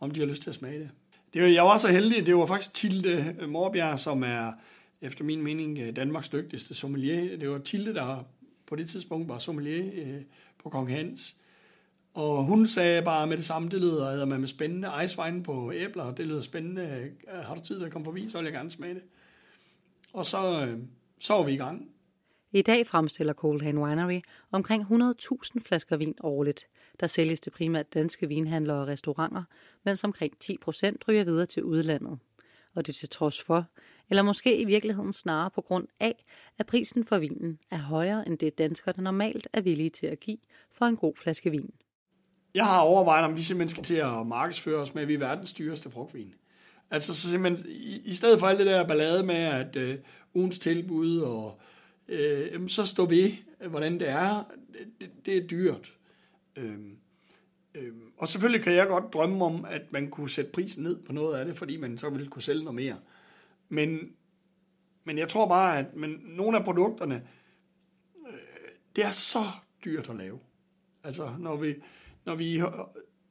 om 0.00 0.10
de 0.10 0.20
har 0.20 0.26
lyst 0.26 0.42
til 0.42 0.50
at 0.50 0.54
smage 0.54 0.78
det. 0.78 0.90
det 1.34 1.42
var, 1.42 1.48
jeg 1.48 1.64
var 1.64 1.78
så 1.78 1.88
heldig, 1.88 2.26
det 2.26 2.36
var 2.36 2.46
faktisk 2.46 2.74
Tilde 2.74 3.36
Morbjerg, 3.46 3.98
som 3.98 4.22
er 4.22 4.52
efter 5.00 5.24
min 5.24 5.42
mening 5.42 5.96
Danmarks 5.96 6.28
dygtigste 6.28 6.74
sommelier. 6.74 7.36
Det 7.38 7.50
var 7.50 7.58
Tilde, 7.58 7.94
der 7.94 8.24
på 8.66 8.76
det 8.76 8.88
tidspunkt 8.88 9.28
var 9.28 9.38
sommelier 9.38 9.84
øh, 9.94 10.20
på 10.62 10.70
Kong 10.70 10.90
Hans. 10.90 11.36
Og 12.16 12.44
hun 12.44 12.66
sagde 12.66 13.02
bare 13.02 13.26
med 13.26 13.36
det 13.36 13.44
samme, 13.44 13.68
det 13.68 13.80
lyder 13.80 14.22
at 14.22 14.28
man 14.28 14.40
med 14.40 14.48
spændende 14.48 14.88
ice 15.04 15.42
på 15.44 15.72
æbler, 15.72 16.14
det 16.14 16.26
lyder 16.26 16.40
spændende. 16.40 17.10
Har 17.28 17.54
du 17.54 17.60
tid 17.60 17.78
til 17.78 17.86
at 17.86 17.92
komme 17.92 18.04
forbi, 18.04 18.28
så 18.28 18.38
vil 18.38 18.44
jeg 18.44 18.52
gerne 18.52 18.70
smage 18.70 18.94
det. 18.94 19.02
Og 20.12 20.26
så, 20.26 20.66
øh, 20.66 20.78
så 21.20 21.32
var 21.32 21.42
vi 21.42 21.52
i 21.52 21.56
gang. 21.56 21.90
I 22.52 22.62
dag 22.62 22.86
fremstiller 22.86 23.32
Cold 23.32 23.62
Winery 23.62 24.20
omkring 24.50 24.82
100.000 24.82 25.60
flasker 25.66 25.96
vin 25.96 26.14
årligt. 26.20 26.66
Der 27.00 27.06
sælges 27.06 27.40
til 27.40 27.50
primært 27.50 27.94
danske 27.94 28.28
vinhandlere 28.28 28.80
og 28.80 28.88
restauranter, 28.88 29.42
mens 29.84 30.04
omkring 30.04 30.38
10 30.38 30.56
procent 30.58 31.08
ryger 31.08 31.24
videre 31.24 31.46
til 31.46 31.64
udlandet. 31.64 32.18
Og 32.74 32.86
det 32.86 32.94
til 32.94 33.08
trods 33.08 33.42
for, 33.42 33.66
eller 34.10 34.22
måske 34.22 34.60
i 34.60 34.64
virkeligheden 34.64 35.12
snarere 35.12 35.50
på 35.50 35.60
grund 35.60 35.88
af, 36.00 36.24
at 36.58 36.66
prisen 36.66 37.04
for 37.04 37.18
vinen 37.18 37.58
er 37.70 37.78
højere 37.78 38.26
end 38.26 38.38
det 38.38 38.58
danskerne 38.58 39.04
normalt 39.04 39.48
er 39.52 39.60
villige 39.60 39.90
til 39.90 40.06
at 40.06 40.20
give 40.20 40.38
for 40.72 40.86
en 40.86 40.96
god 40.96 41.16
flaske 41.16 41.50
vin. 41.50 41.70
Jeg 42.56 42.66
har 42.66 42.80
overvejet, 42.80 43.24
om 43.24 43.36
vi 43.36 43.42
simpelthen 43.42 43.68
skal 43.68 43.84
til 43.84 43.94
at 43.94 44.26
markedsføre 44.26 44.80
os 44.80 44.94
med, 44.94 45.02
at 45.02 45.08
vi 45.08 45.14
er 45.14 45.18
verdens 45.18 45.52
dyreste 45.52 45.90
frugtvin. 45.90 46.34
Altså 46.90 47.14
så 47.14 47.30
simpelthen, 47.30 47.70
i, 47.70 48.02
i 48.04 48.14
stedet 48.14 48.40
for 48.40 48.46
alt 48.46 48.58
det 48.58 48.66
der 48.66 48.86
ballade 48.86 49.26
med, 49.26 49.34
at 49.34 49.76
øh, 49.76 49.98
ugens 50.34 50.58
tilbud, 50.58 51.18
og 51.18 51.60
øh, 52.08 52.68
så 52.68 52.84
står 52.84 53.06
vi, 53.06 53.40
øh, 53.60 53.70
hvordan 53.70 54.00
det 54.00 54.08
er. 54.08 54.44
Det, 54.72 54.88
det, 55.00 55.10
det 55.26 55.36
er 55.36 55.46
dyrt. 55.46 55.94
Øh, 56.56 56.78
øh, 57.74 57.92
og 58.18 58.28
selvfølgelig 58.28 58.64
kan 58.64 58.72
jeg 58.72 58.86
godt 58.86 59.12
drømme 59.12 59.44
om, 59.44 59.64
at 59.64 59.92
man 59.92 60.10
kunne 60.10 60.30
sætte 60.30 60.50
prisen 60.50 60.82
ned 60.82 61.02
på 61.02 61.12
noget 61.12 61.38
af 61.38 61.44
det, 61.44 61.56
fordi 61.56 61.76
man 61.76 61.98
så 61.98 62.10
ville 62.10 62.28
kunne 62.28 62.42
sælge 62.42 62.64
noget 62.64 62.74
mere. 62.74 62.96
Men, 63.68 63.98
men 65.04 65.18
jeg 65.18 65.28
tror 65.28 65.48
bare, 65.48 65.78
at 65.78 65.96
men 65.96 66.10
nogle 66.24 66.58
af 66.58 66.64
produkterne, 66.64 67.22
øh, 68.28 68.38
det 68.96 69.04
er 69.04 69.12
så 69.12 69.44
dyrt 69.84 70.10
at 70.10 70.16
lave. 70.16 70.38
Altså, 71.04 71.30
når 71.38 71.56
vi, 71.56 71.74
når 72.26 72.34
vi 72.34 72.62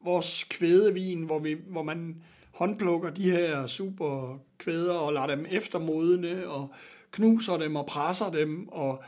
vores 0.03 0.43
kvædevin, 0.43 1.23
hvor, 1.23 1.39
vi, 1.39 1.55
hvor 1.67 1.83
man 1.83 2.23
håndplukker 2.51 3.09
de 3.09 3.31
her 3.31 3.67
super 3.67 4.39
kvæder 4.57 4.93
og 4.93 5.13
lader 5.13 5.27
dem 5.27 5.45
eftermodne 5.49 6.47
og 6.47 6.73
knuser 7.11 7.57
dem 7.57 7.75
og 7.75 7.85
presser 7.85 8.31
dem, 8.31 8.67
og 8.67 9.03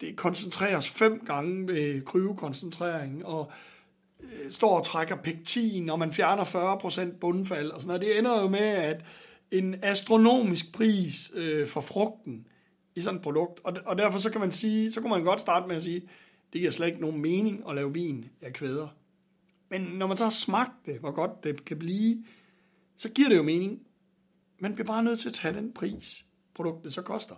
det 0.00 0.16
koncentreres 0.16 0.88
fem 0.88 1.22
gange 1.26 1.68
ved 1.68 2.04
kryvekoncentrering, 2.04 3.26
og 3.26 3.52
øh, 4.20 4.50
står 4.50 4.78
og 4.78 4.84
trækker 4.84 5.16
pektin, 5.16 5.90
og 5.90 5.98
man 5.98 6.12
fjerner 6.12 6.44
40% 6.44 7.18
bundfald 7.18 7.70
og 7.70 7.80
sådan 7.80 7.88
noget. 7.88 8.02
Det 8.02 8.18
ender 8.18 8.42
jo 8.42 8.48
med, 8.48 8.58
at 8.58 9.04
en 9.50 9.76
astronomisk 9.82 10.72
pris 10.72 11.32
øh, 11.34 11.66
for 11.66 11.80
frugten 11.80 12.46
i 12.94 13.00
sådan 13.00 13.16
et 13.16 13.22
produkt. 13.22 13.60
Og, 13.64 13.76
og 13.86 13.98
derfor 13.98 14.18
så 14.18 14.30
kan 14.30 14.40
man 14.40 14.52
sige, 14.52 14.92
så 14.92 15.00
kunne 15.00 15.10
man 15.10 15.24
godt 15.24 15.40
starte 15.40 15.68
med 15.68 15.76
at 15.76 15.82
sige, 15.82 16.00
det 16.52 16.60
giver 16.60 16.70
slet 16.70 16.86
ikke 16.86 17.00
nogen 17.00 17.20
mening 17.20 17.64
at 17.68 17.74
lave 17.74 17.94
vin 17.94 18.24
af 18.42 18.52
kvæder. 18.52 18.88
Men 19.70 19.80
når 19.80 20.06
man 20.06 20.16
så 20.16 20.24
har 20.24 20.30
smagt 20.30 20.86
det, 20.86 20.98
hvor 21.00 21.10
godt 21.10 21.44
det 21.44 21.64
kan 21.64 21.78
blive, 21.78 22.24
så 22.96 23.08
giver 23.08 23.28
det 23.28 23.36
jo 23.36 23.42
mening. 23.42 23.86
Man 24.60 24.74
bliver 24.74 24.86
bare 24.86 25.02
nødt 25.02 25.20
til 25.20 25.28
at 25.28 25.34
tage 25.34 25.54
den 25.54 25.72
pris, 25.72 26.26
produktet 26.54 26.92
så 26.92 27.02
koster. 27.02 27.34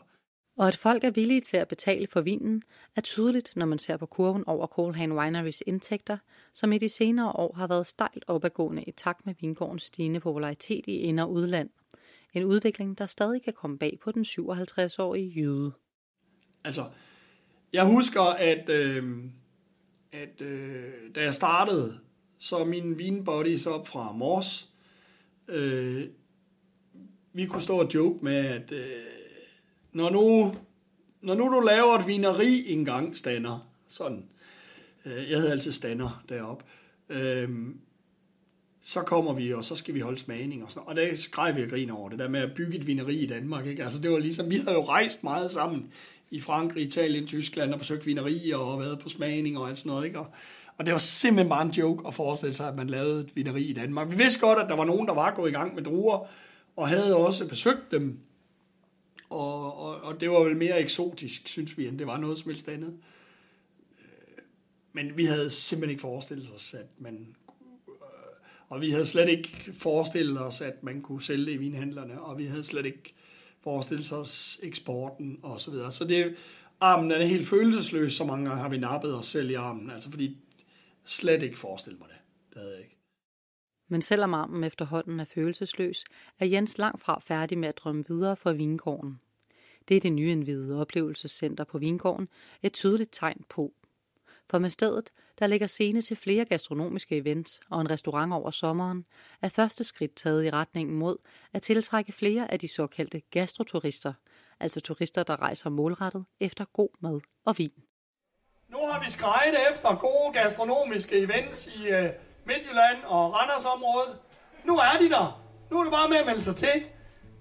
Og 0.58 0.68
at 0.68 0.76
folk 0.76 1.04
er 1.04 1.10
villige 1.10 1.40
til 1.40 1.56
at 1.56 1.68
betale 1.68 2.06
for 2.06 2.20
vinen, 2.20 2.62
er 2.96 3.00
tydeligt, 3.00 3.56
når 3.56 3.66
man 3.66 3.78
ser 3.78 3.96
på 3.96 4.06
kurven 4.06 4.44
over 4.46 4.66
Colhan 4.66 5.12
Wineries 5.12 5.62
indtægter, 5.66 6.18
som 6.54 6.72
i 6.72 6.78
de 6.78 6.88
senere 6.88 7.32
år 7.32 7.54
har 7.56 7.66
været 7.66 7.86
stejlt 7.86 8.24
opadgående 8.26 8.82
i 8.82 8.90
takt 8.90 9.26
med 9.26 9.34
vingårdens 9.40 9.82
stigende 9.82 10.20
popularitet 10.20 10.86
i 10.86 10.96
ind- 10.96 11.20
og 11.20 11.32
udland. 11.32 11.70
En 12.34 12.44
udvikling, 12.44 12.98
der 12.98 13.06
stadig 13.06 13.42
kan 13.42 13.52
komme 13.52 13.78
bag 13.78 13.98
på 14.02 14.12
den 14.12 14.24
57-årige 14.24 15.28
jøde. 15.28 15.72
Altså, 16.64 16.84
jeg 17.72 17.86
husker, 17.86 18.22
at, 18.22 18.68
øh, 18.68 19.24
at 20.12 20.40
øh, 20.40 20.92
da 21.14 21.22
jeg 21.22 21.34
startede, 21.34 22.00
så 22.42 22.64
min 22.64 22.98
vinbuddies 22.98 23.66
op 23.66 23.88
fra 23.88 24.12
Mors, 24.12 24.68
øh, 25.48 26.05
vi 27.33 27.46
kunne 27.46 27.62
stå 27.62 27.81
og 27.81 27.94
joke 27.94 28.24
med, 28.24 28.37
at 28.37 28.72
øh, 28.72 28.83
når, 29.92 30.11
nu, 30.11 30.55
når 31.20 31.35
nu 31.35 31.44
du 31.44 31.61
laver 31.61 31.98
et 31.98 32.07
vineri 32.07 32.72
engang, 32.72 33.16
stander, 33.16 33.68
sådan, 33.88 34.24
øh, 35.07 35.31
jeg 35.31 35.38
havde 35.38 35.50
altid 35.50 35.72
stander 35.72 36.24
deroppe, 36.28 36.64
øh, 37.09 37.48
så 38.81 39.02
kommer 39.02 39.33
vi, 39.33 39.52
og 39.52 39.64
så 39.64 39.74
skal 39.76 39.94
vi 39.94 40.00
holde 40.00 40.18
smagning 40.18 40.64
og 40.64 40.70
sådan 40.70 40.88
Og 40.88 40.96
der 40.96 41.16
skrev 41.16 41.57
vi 41.57 41.62
og 41.62 41.68
grin 41.68 41.90
over 41.90 42.09
det 42.09 42.18
der 42.18 42.28
med 42.28 42.40
at 42.40 42.55
bygge 42.55 42.78
et 42.78 42.87
vineri 42.87 43.16
i 43.16 43.26
Danmark. 43.26 43.66
Ikke? 43.66 43.85
Altså 43.85 44.00
det 44.00 44.11
var 44.11 44.18
ligesom, 44.18 44.50
vi 44.50 44.57
havde 44.57 44.72
jo 44.72 44.85
rejst 44.85 45.24
meget 45.24 45.50
sammen 45.50 45.92
i 46.31 46.40
Frankrig, 46.40 46.83
Italien, 46.83 47.26
Tyskland 47.26 47.72
og 47.72 47.78
besøgt 47.78 48.07
vinerier 48.07 48.57
og 48.57 48.81
været 48.81 48.98
på 48.98 49.09
smagning 49.09 49.59
og 49.59 49.68
alt 49.68 49.78
sådan 49.78 49.90
noget. 49.90 50.07
Ikke? 50.07 50.18
Og, 50.18 50.26
og 50.82 50.86
det 50.86 50.92
var 50.92 50.98
simpelthen 50.98 51.48
bare 51.48 51.62
en 51.62 51.70
joke 51.70 52.06
at 52.06 52.14
forestille 52.14 52.54
sig, 52.54 52.68
at 52.68 52.76
man 52.76 52.90
lavede 52.90 53.20
et 53.20 53.36
vineri 53.36 53.62
i 53.62 53.72
Danmark. 53.72 54.10
Vi 54.10 54.16
vidste 54.16 54.40
godt, 54.40 54.58
at 54.58 54.68
der 54.68 54.76
var 54.76 54.84
nogen, 54.84 55.08
der 55.08 55.14
var 55.14 55.34
gået 55.34 55.50
i 55.50 55.52
gang 55.52 55.74
med 55.74 55.82
druer, 55.82 56.28
og 56.76 56.88
havde 56.88 57.16
også 57.16 57.48
besøgt 57.48 57.90
dem. 57.90 58.18
Og, 59.30 59.82
og, 59.82 60.02
og 60.02 60.20
det 60.20 60.30
var 60.30 60.44
vel 60.44 60.56
mere 60.56 60.80
eksotisk, 60.80 61.48
synes 61.48 61.78
vi, 61.78 61.86
end 61.86 61.98
det 61.98 62.06
var 62.06 62.16
noget 62.16 62.38
som 62.38 62.50
helst 62.50 62.68
andet. 62.68 62.98
Øh, 63.98 64.42
men 64.92 65.16
vi 65.16 65.24
havde 65.24 65.50
simpelthen 65.50 65.90
ikke 65.90 66.00
forestillet 66.00 66.50
os, 66.54 66.74
at 66.74 66.86
man 66.98 67.36
øh, 67.88 67.94
og 68.68 68.80
vi 68.80 68.90
havde 68.90 69.06
slet 69.06 69.28
ikke 69.28 69.72
forestillet 69.78 70.40
os, 70.40 70.60
at 70.60 70.82
man 70.82 71.00
kunne 71.00 71.22
sælge 71.22 71.46
det 71.46 71.52
i 71.52 71.56
vinhandlerne, 71.56 72.20
og 72.20 72.38
vi 72.38 72.44
havde 72.44 72.64
slet 72.64 72.86
ikke 72.86 73.14
forestillet 73.60 74.12
os 74.12 74.60
eksporten 74.62 75.38
og 75.42 75.60
så 75.60 75.70
videre. 75.70 75.92
Så 75.92 76.04
det, 76.04 76.34
armen 76.80 77.10
er 77.10 77.24
helt 77.24 77.48
følelsesløs, 77.48 78.14
så 78.14 78.24
mange 78.24 78.48
gange 78.48 78.62
har 78.62 78.68
vi 78.68 78.78
nappet 78.78 79.14
os 79.14 79.26
selv 79.26 79.50
i 79.50 79.54
armen, 79.54 79.90
altså 79.90 80.10
fordi 80.10 80.36
slet 81.04 81.42
ikke 81.42 81.58
forestille 81.58 81.98
mig 81.98 82.08
det. 82.08 82.18
Det 82.54 82.58
havde 82.62 82.72
jeg 82.72 82.82
ikke. 82.82 82.96
Men 83.88 84.02
selvom 84.02 84.34
armen 84.34 84.64
efterhånden 84.64 85.20
er 85.20 85.24
følelsesløs, 85.24 86.04
er 86.38 86.46
Jens 86.46 86.78
langt 86.78 87.00
fra 87.00 87.20
færdig 87.20 87.58
med 87.58 87.68
at 87.68 87.76
drømme 87.76 88.04
videre 88.08 88.36
for 88.36 88.52
Vingården. 88.52 89.20
Det 89.88 89.96
er 89.96 90.00
det 90.00 90.12
nye 90.12 90.30
indvidede 90.30 90.80
oplevelsescenter 90.80 91.64
på 91.64 91.78
Vingården 91.78 92.28
et 92.62 92.72
tydeligt 92.72 93.10
tegn 93.12 93.44
på. 93.48 93.74
For 94.50 94.58
med 94.58 94.70
stedet, 94.70 95.10
der 95.38 95.46
ligger 95.46 95.66
scene 95.66 96.00
til 96.00 96.16
flere 96.16 96.44
gastronomiske 96.44 97.16
events 97.16 97.60
og 97.70 97.80
en 97.80 97.90
restaurant 97.90 98.32
over 98.32 98.50
sommeren, 98.50 99.04
er 99.42 99.48
første 99.48 99.84
skridt 99.84 100.14
taget 100.14 100.44
i 100.44 100.50
retningen 100.50 100.96
mod 100.96 101.16
at 101.52 101.62
tiltrække 101.62 102.12
flere 102.12 102.52
af 102.52 102.58
de 102.58 102.68
såkaldte 102.68 103.20
gastroturister, 103.20 104.12
altså 104.60 104.80
turister, 104.80 105.22
der 105.22 105.42
rejser 105.42 105.70
målrettet 105.70 106.24
efter 106.40 106.64
god 106.64 106.88
mad 107.00 107.20
og 107.44 107.58
vin. 107.58 107.72
Nu 108.72 108.78
har 108.90 109.00
vi 109.04 109.11
skrejet 109.11 109.54
efter 109.70 109.94
gode 109.94 110.32
gastronomiske 110.32 111.18
events 111.18 111.66
i 111.66 111.80
uh, 111.88 112.11
Midtjylland 112.44 113.04
og 113.04 113.35
Randersområdet. 113.35 114.16
Nu 114.64 114.76
er 114.76 114.98
de 115.00 115.11
der. 115.11 115.42
Nu 115.70 115.78
er 115.78 115.82
det 115.82 115.92
bare 115.92 116.08
med 116.08 116.16
at 116.16 116.26
melde 116.26 116.42
sig 116.42 116.56
til, 116.56 116.85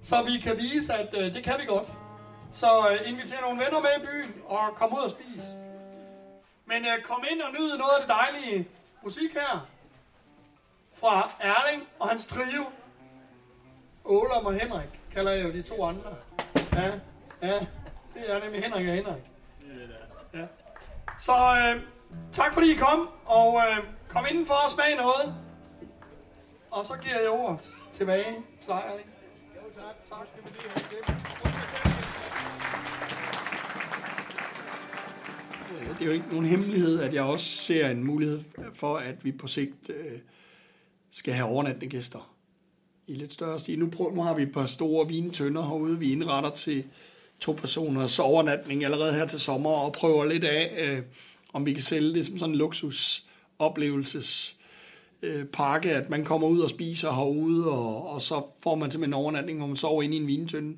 så 0.04 0.24
vi 0.24 0.40
kan 0.40 0.58
vise, 0.58 0.94
at 0.94 1.14
uh, 1.14 1.24
det 1.24 1.44
kan 1.44 1.56
vi 1.60 1.66
godt. 1.66 1.88
Så 2.52 2.80
uh, 2.80 3.10
inviter 3.10 3.42
nogle 3.42 3.60
venner 3.64 3.80
med 3.80 3.90
i 3.98 4.06
byen 4.06 4.42
og 4.46 4.76
kom 4.76 4.94
ud 4.94 5.04
og 5.04 5.10
spise. 5.10 5.48
Men 6.66 6.86
uh, 6.86 7.04
kom 7.04 7.24
ind 7.32 7.42
og 7.42 7.52
nyd 7.52 7.78
noget 7.78 7.92
af 8.00 8.02
det 8.02 8.10
dejlige 8.10 8.68
musik 9.04 9.34
her. 9.34 9.68
Fra 10.94 11.32
Erling 11.40 11.88
og 12.00 12.10
hans 12.10 12.28
trio. 12.28 12.66
Ålom 14.06 14.46
og 14.46 14.54
Henrik 14.54 15.00
kalder 15.14 15.32
jeg 15.32 15.44
jo 15.46 15.52
de 15.52 15.62
to 15.62 15.86
andre. 15.86 16.16
Ja, 16.74 16.92
ja. 17.42 17.60
Det 18.14 18.32
er 18.32 18.40
nemlig 18.40 18.64
Henrik 18.64 18.88
og 18.88 18.94
Henrik. 18.94 19.24
Ja. 20.34 20.46
Så 21.22 21.32
uh, 21.32 21.82
tak 22.32 22.54
fordi 22.54 22.72
I 22.72 22.76
kom, 22.76 23.08
og 23.26 23.54
uh, 23.54 23.78
kom 24.10 24.26
indenfor 24.32 24.54
og 24.54 24.72
smag 24.72 24.96
noget. 24.96 25.36
Og 26.72 26.86
så 26.86 26.94
giver 27.04 27.20
jeg 27.20 27.30
ordet 27.30 27.70
tilbage 27.94 28.36
til 28.60 28.68
dig, 28.68 28.84
Erling. 28.88 29.10
Jo, 29.56 29.82
tak. 29.82 29.96
Tak. 30.10 30.28
Skal 30.28 30.44
vi 30.44 30.58
lige 30.60 31.04
have 31.06 31.22
det 36.02 36.02
er 36.02 36.06
jo 36.06 36.12
ikke 36.12 36.30
nogen 36.30 36.46
hemmelighed, 36.46 37.00
at 37.00 37.14
jeg 37.14 37.24
også 37.24 37.46
ser 37.46 37.90
en 37.90 38.04
mulighed 38.04 38.40
for, 38.74 38.98
at 38.98 39.26
vi 39.26 39.32
på 39.32 39.48
sigt 39.48 39.90
øh, 39.90 40.20
skal 41.12 41.34
have 41.34 41.50
overnattende 41.50 41.88
gæster 41.88 42.36
i 43.08 43.14
lidt 43.14 43.34
større 43.34 43.60
stil. 43.60 43.80
Nu, 43.80 43.90
prøver, 43.90 44.12
nu 44.12 44.22
har 44.22 44.34
vi 44.36 44.44
et 44.44 44.52
par 44.52 44.66
store 44.66 45.08
vintønder 45.08 45.62
herude, 45.62 46.00
vi 46.00 46.12
indretter 46.12 46.50
til 46.50 46.86
to 47.42 47.52
personers 47.52 48.20
overnatning 48.20 48.86
allerede 48.86 49.14
her 49.14 49.26
til 49.26 49.40
sommer, 49.40 49.70
og 49.70 49.94
prøver 49.94 50.26
lidt 50.26 50.44
af, 50.44 50.72
øh, 50.80 51.04
om 51.54 51.66
vi 51.66 51.74
kan 51.74 51.84
sælge 51.84 52.14
det 52.14 52.26
som 52.26 52.40
sådan 52.40 52.54
en 52.54 52.58
luksus 52.58 53.24
oplevelses 53.60 54.56
øh, 55.22 55.46
pakke, 55.46 55.92
at 55.92 56.10
man 56.10 56.26
kommer 56.26 56.48
ud 56.48 56.60
og 56.60 56.70
spiser 56.70 57.12
herude, 57.12 57.72
og, 57.72 58.10
og 58.10 58.22
så 58.22 58.46
får 58.64 58.76
man 58.76 58.92
simpelthen 58.92 59.14
en 59.14 59.22
overnatning, 59.22 59.58
hvor 59.58 59.68
man 59.68 59.78
sover 59.78 60.04
inde 60.04 60.18
i 60.18 60.20
en 60.20 60.28
vintønde. 60.28 60.78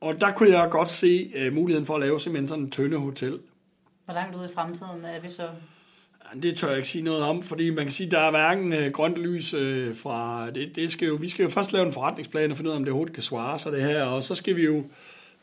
Og 0.00 0.20
der 0.20 0.32
kunne 0.32 0.58
jeg 0.58 0.70
godt 0.70 0.88
se 0.88 1.32
øh, 1.34 1.52
muligheden 1.52 1.86
for 1.86 1.94
at 1.94 2.00
lave 2.00 2.20
simpelthen 2.20 2.48
sådan 2.48 2.64
en 2.64 2.70
tønde 2.70 2.96
hotel, 2.96 3.38
Hvor 4.04 4.14
langt 4.14 4.36
ude 4.36 4.48
i 4.50 4.54
fremtiden 4.54 5.04
er 5.04 5.20
vi 5.20 5.30
så? 5.30 5.48
Det 6.42 6.56
tør 6.56 6.68
jeg 6.68 6.76
ikke 6.76 6.88
sige 6.88 7.04
noget 7.04 7.22
om, 7.22 7.42
fordi 7.42 7.70
man 7.70 7.84
kan 7.84 7.92
sige, 7.92 8.06
at 8.06 8.12
der 8.12 8.18
er 8.18 8.30
hverken 8.30 8.72
øh, 8.72 8.92
grønt 8.92 9.16
lys 9.16 9.54
øh, 9.54 9.96
fra... 9.96 10.50
Det, 10.50 10.76
det 10.76 10.92
skal 10.92 11.08
jo, 11.08 11.14
vi 11.14 11.28
skal 11.28 11.42
jo 11.42 11.48
først 11.48 11.72
lave 11.72 11.86
en 11.86 11.92
forretningsplan 11.92 12.50
og 12.50 12.56
finde 12.56 12.70
ud 12.70 12.72
af, 12.72 12.76
om 12.76 12.84
det 12.84 12.92
overhovedet 12.92 13.14
kan 13.14 13.22
svare 13.22 13.58
sig 13.58 13.72
det 13.72 13.82
her, 13.82 14.02
og 14.02 14.22
så 14.22 14.34
skal 14.34 14.56
vi 14.56 14.64
jo 14.64 14.84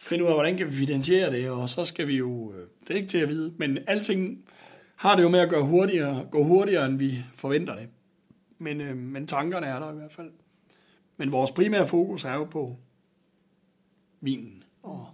finde 0.03 0.23
ud 0.23 0.29
af, 0.29 0.35
hvordan 0.35 0.57
kan 0.57 0.67
vi 0.67 0.71
finansiere 0.71 1.31
det, 1.31 1.49
og 1.49 1.69
så 1.69 1.85
skal 1.85 2.07
vi 2.07 2.17
jo... 2.17 2.53
Øh, 2.53 2.67
det 2.87 2.89
er 2.89 2.95
ikke 2.95 3.07
til 3.07 3.17
at 3.17 3.29
vide, 3.29 3.53
men 3.57 3.79
alting 3.87 4.45
har 4.95 5.15
det 5.15 5.23
jo 5.23 5.29
med 5.29 5.39
at 5.39 5.49
gøre 5.49 5.63
hurtigere, 5.63 6.27
gå 6.31 6.43
hurtigere, 6.43 6.85
end 6.85 6.97
vi 6.97 7.11
forventer 7.35 7.75
det. 7.75 7.87
Men, 8.57 8.81
øh, 8.81 8.97
men 8.97 9.27
tankerne 9.27 9.67
er 9.67 9.79
der 9.79 9.91
i 9.91 9.95
hvert 9.95 10.13
fald. 10.13 10.31
Men 11.17 11.31
vores 11.31 11.51
primære 11.51 11.87
fokus 11.87 12.23
er 12.23 12.33
jo 12.33 12.43
på 12.43 12.77
vinen. 14.21 14.63
Og 14.83 15.07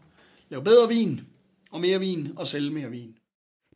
lave 0.50 0.64
bedre 0.64 0.90
vin, 0.90 1.22
og 1.72 1.82
mere 1.82 2.00
vin, 2.00 2.34
og 2.36 2.48
sælge 2.48 2.72
mere 2.72 2.90
vin. 2.90 3.16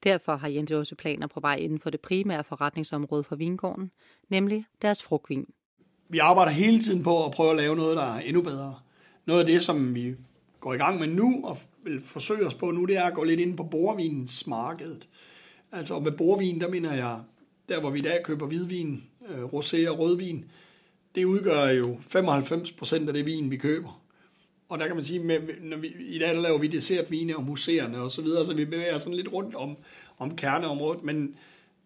Derfor 0.04 0.36
har 0.36 0.48
Jens 0.48 0.72
også 0.72 0.96
planer 0.96 1.28
på 1.28 1.40
vej 1.40 1.56
inden 1.56 1.80
for 1.80 1.90
det 1.90 2.02
primære 2.02 2.44
forretningsområde 2.44 3.24
for 3.24 3.36
vingården, 3.36 3.92
nemlig 4.30 4.66
deres 4.82 5.04
frugtvin. 5.04 5.46
Vi 6.10 6.18
arbejder 6.18 6.52
hele 6.52 6.80
tiden 6.80 7.04
på 7.04 7.26
at 7.26 7.32
prøve 7.32 7.52
at 7.52 7.58
lave 7.58 7.76
noget, 7.76 7.98
der 7.98 8.04
er 8.04 8.20
endnu 8.20 8.42
bedre. 8.42 8.76
Noget 9.26 9.40
af 9.40 9.46
det, 9.46 9.62
som 9.62 9.96
vi 9.96 10.16
går 10.64 10.74
i 10.74 10.78
gang 10.78 11.00
med 11.00 11.08
nu, 11.08 11.42
og 11.44 11.58
vil 11.84 12.02
forsøge 12.02 12.48
os 12.48 12.54
på 12.54 12.72
nu, 12.72 12.86
det 12.86 12.98
er 12.98 13.04
at 13.04 13.14
gå 13.14 13.24
lidt 13.24 13.40
ind 13.40 13.58
på 13.58 13.64
borvinens 13.64 14.48
markedet. 14.48 15.08
Altså 15.72 16.00
med 16.00 16.12
borvin, 16.12 16.62
der 16.62 16.70
mener 16.70 16.94
jeg, 16.94 17.20
der 17.70 17.80
hvor 17.80 17.90
vi 17.90 18.00
i 18.00 18.02
dag 18.02 18.24
køber 18.24 18.48
hvidvin, 18.48 19.04
øh, 19.30 19.44
rosé 19.44 19.90
og 19.90 20.00
rødvin, 20.00 20.46
det 21.16 21.26
udgør 21.26 21.68
jo 21.68 21.98
95% 22.10 23.08
af 23.08 23.14
det 23.14 23.26
vin, 23.26 23.52
vi 23.52 23.58
køber. 23.58 24.02
Og 24.70 24.80
der 24.80 24.88
kan 24.88 24.96
man 24.96 25.06
sige, 25.06 25.20
med, 25.20 25.40
når 25.62 25.78
vi, 25.78 25.88
i 26.00 26.20
dag 26.20 26.36
laver 26.36 26.58
vi 26.58 26.68
dessertvine 26.68 27.38
og 27.38 27.44
museerne 27.44 28.02
og 28.02 28.12
så 28.12 28.22
videre, 28.22 28.46
så 28.46 28.54
vi 28.54 28.66
bevæger 28.66 28.98
sådan 28.98 29.18
lidt 29.18 29.34
rundt 29.34 29.56
om, 29.56 29.78
om 30.18 30.36
kerneområdet, 30.36 31.04
men 31.04 31.36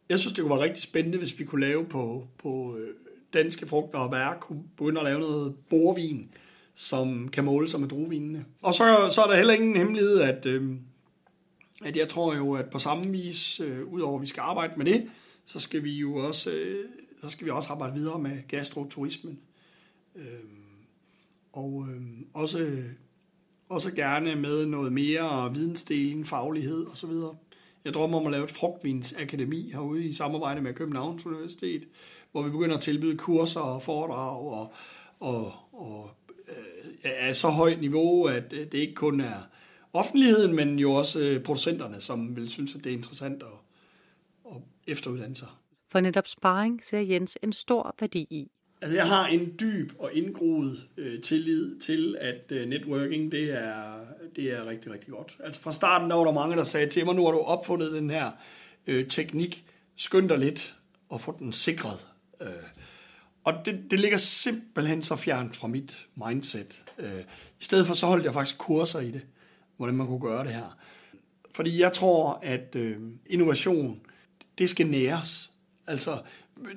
jeg 0.10 0.20
synes, 0.20 0.34
det 0.34 0.42
kunne 0.42 0.58
være 0.58 0.64
rigtig 0.64 0.84
spændende, 0.84 1.18
hvis 1.18 1.40
vi 1.40 1.46
kunne 1.46 1.62
lave 1.62 1.86
på, 1.86 2.28
på 2.38 2.78
øh, 2.78 2.90
danske 3.34 3.68
frugter 3.68 4.00
og 4.00 4.12
bær, 4.12 4.38
kunne 4.42 4.64
begynde 4.78 5.00
at 5.00 5.06
lave 5.06 5.20
noget 5.20 5.56
borvin, 5.70 6.30
som 6.80 7.28
kan 7.28 7.46
måle 7.46 7.70
sig 7.70 7.80
med 7.80 7.88
druevinene. 7.88 8.46
Og 8.62 8.74
så, 8.74 9.10
så 9.12 9.22
er 9.22 9.28
der 9.28 9.36
heller 9.36 9.54
ingen 9.54 9.76
hemmelighed, 9.76 10.20
at, 10.20 10.46
øh, 10.46 10.72
at 11.86 11.98
jeg 11.98 12.08
tror 12.08 12.36
jo, 12.36 12.54
at 12.54 12.70
på 12.70 12.80
samme 12.80 13.12
vis, 13.12 13.60
øh, 13.60 13.86
udover 13.86 14.16
at 14.16 14.22
vi 14.22 14.28
skal 14.28 14.42
arbejde 14.42 14.74
med 14.78 14.86
det, 14.86 15.10
så 15.46 15.60
skal 15.60 15.84
vi 15.84 15.92
jo 15.92 16.16
også, 16.16 16.52
øh, 16.52 16.86
så 17.22 17.30
skal 17.30 17.46
vi 17.46 17.52
også 17.52 17.70
arbejde 17.70 17.94
videre 17.94 18.20
med 18.20 18.48
gastroturismen. 18.48 19.40
Øh, 20.16 20.24
og 21.54 21.88
øh, 21.90 22.02
også, 22.34 22.84
også 23.70 23.92
gerne 23.92 24.36
med 24.36 24.66
noget 24.66 24.94
mere 24.94 25.54
vidensdeling, 25.54 26.28
faglighed 26.28 26.88
osv. 26.88 27.12
Jeg 27.86 27.94
drømmer 27.94 28.20
om 28.20 28.26
at 28.26 28.32
lave 28.32 28.44
et 28.44 28.52
frugtvinsakademi 28.52 29.72
herude 29.72 30.06
i 30.06 30.14
samarbejde 30.14 30.62
med 30.62 30.74
Københavns 30.74 31.26
Universitet, 31.26 31.88
hvor 32.32 32.44
vi 32.44 32.50
begynder 32.50 32.76
at 32.76 32.82
tilbyde 32.82 33.18
kurser 33.18 33.60
og 33.60 33.84
foredrag 33.84 34.40
og, 34.40 34.74
og, 35.20 35.54
og 35.74 36.12
øh, 37.06 37.12
er 37.18 37.34
så 37.34 37.50
højt 37.50 37.82
niveau, 37.82 38.26
at 38.26 38.52
det 38.52 38.74
ikke 38.74 38.94
kun 38.94 39.20
er 39.20 39.48
offentligheden, 39.94 40.56
men 40.56 40.80
jo 40.80 40.94
også 40.94 41.20
øh, 41.20 41.44
producenterne, 41.44 42.02
som 42.02 42.36
vil 42.36 42.50
synes, 42.50 42.76
at 42.76 42.84
det 42.84 42.90
er 42.90 42.96
interessant 42.96 43.44
at, 43.44 43.50
at 44.52 44.62
efteruddanne 44.88 45.36
sig. 45.36 45.48
For 45.92 46.00
netop 46.00 46.28
sparring 46.28 46.84
ser 46.84 47.00
Jens 47.00 47.38
en 47.44 47.54
stor 47.54 47.96
værdi 48.00 48.28
i. 48.30 48.52
Altså, 48.82 48.96
jeg 48.96 49.08
har 49.08 49.28
en 49.28 49.54
dyb 49.60 49.92
og 50.00 50.14
indgroet 50.14 50.84
øh, 50.98 51.22
tillid 51.22 51.80
til, 51.80 52.18
at 52.20 52.44
øh, 52.50 52.70
networking, 52.70 53.32
det 53.32 53.52
er, 53.52 53.94
det 54.36 54.54
er 54.54 54.66
rigtig, 54.66 54.92
rigtig 54.92 55.10
godt. 55.10 55.38
Altså 55.44 55.62
fra 55.62 55.72
starten, 55.72 56.10
der 56.10 56.16
var 56.16 56.24
der 56.24 56.32
mange, 56.32 56.56
der 56.56 56.64
sagde 56.64 56.90
til 56.90 57.06
mig, 57.06 57.16
nu 57.16 57.26
har 57.26 57.32
du 57.32 57.40
opfundet 57.40 57.92
den 57.92 58.10
her 58.10 58.32
øh, 58.88 59.08
teknik, 59.08 59.66
skynd 59.96 60.30
dig 60.30 60.38
lidt 60.38 60.76
og 61.10 61.22
få 61.22 61.36
den 61.40 61.54
sikret. 61.54 62.06
Øh, 62.42 62.48
og 63.48 63.54
det, 63.66 63.92
det 63.92 64.00
ligger 64.00 64.18
simpelthen 64.18 65.04
så 65.04 65.16
fjernt 65.16 65.56
fra 65.56 65.68
mit 65.68 66.08
mindset. 66.28 66.84
Øh, 66.98 67.20
I 67.60 67.64
stedet 67.64 67.88
for, 67.88 67.94
så 67.94 68.06
holdt 68.06 68.26
jeg 68.26 68.34
faktisk 68.34 68.58
kurser 68.58 69.00
i 69.00 69.12
det, 69.12 69.22
hvordan 69.78 69.96
man 69.96 70.08
kunne 70.08 70.20
gøre 70.20 70.44
det 70.44 70.52
her. 70.52 70.78
Fordi 71.52 71.82
jeg 71.82 71.94
tror, 71.94 72.40
at 72.44 72.76
øh, 72.76 72.98
innovation, 73.26 74.00
det 74.58 74.70
skal 74.70 74.88
næres. 74.88 75.52
Altså, 75.88 76.18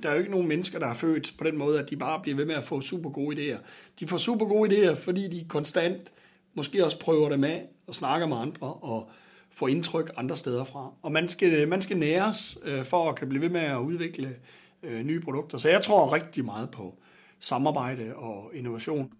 der 0.02 0.08
er 0.08 0.12
jo 0.12 0.18
ikke 0.18 0.30
nogen 0.30 0.48
mennesker, 0.48 0.78
der 0.78 0.86
er 0.86 0.94
født 0.94 1.34
på 1.38 1.44
den 1.44 1.58
måde, 1.58 1.78
at 1.80 1.90
de 1.90 1.96
bare 1.96 2.20
bliver 2.22 2.36
ved 2.36 2.44
med 2.44 2.54
at 2.54 2.64
få 2.64 2.80
super 2.80 3.10
gode 3.10 3.36
idéer. 3.36 3.58
De 4.00 4.06
får 4.06 4.16
super 4.16 4.46
gode 4.46 4.70
idéer, 4.70 4.94
fordi 4.94 5.28
de 5.28 5.44
konstant 5.48 6.12
måske 6.54 6.84
også 6.84 6.98
prøver 6.98 7.28
dem 7.28 7.44
af 7.44 7.68
og 7.86 7.94
snakker 7.94 8.26
med 8.26 8.36
andre 8.36 8.72
og 8.72 9.10
får 9.50 9.68
indtryk 9.68 10.10
andre 10.16 10.36
steder 10.36 10.64
fra. 10.64 10.92
Og 11.02 11.12
man 11.12 11.28
skal, 11.28 11.68
man 11.68 11.82
skal 11.82 11.96
næres 11.96 12.58
øh, 12.64 12.84
for 12.84 13.08
at 13.08 13.16
kan 13.16 13.28
blive 13.28 13.42
ved 13.42 13.50
med 13.50 13.60
at 13.60 13.78
udvikle 13.78 14.36
øh, 14.82 15.02
nye 15.02 15.20
produkter. 15.20 15.58
Så 15.58 15.68
jeg 15.68 15.82
tror 15.82 16.14
rigtig 16.14 16.44
meget 16.44 16.70
på 16.70 16.94
samarbejde 17.40 18.16
og 18.16 18.50
innovation. 18.54 19.12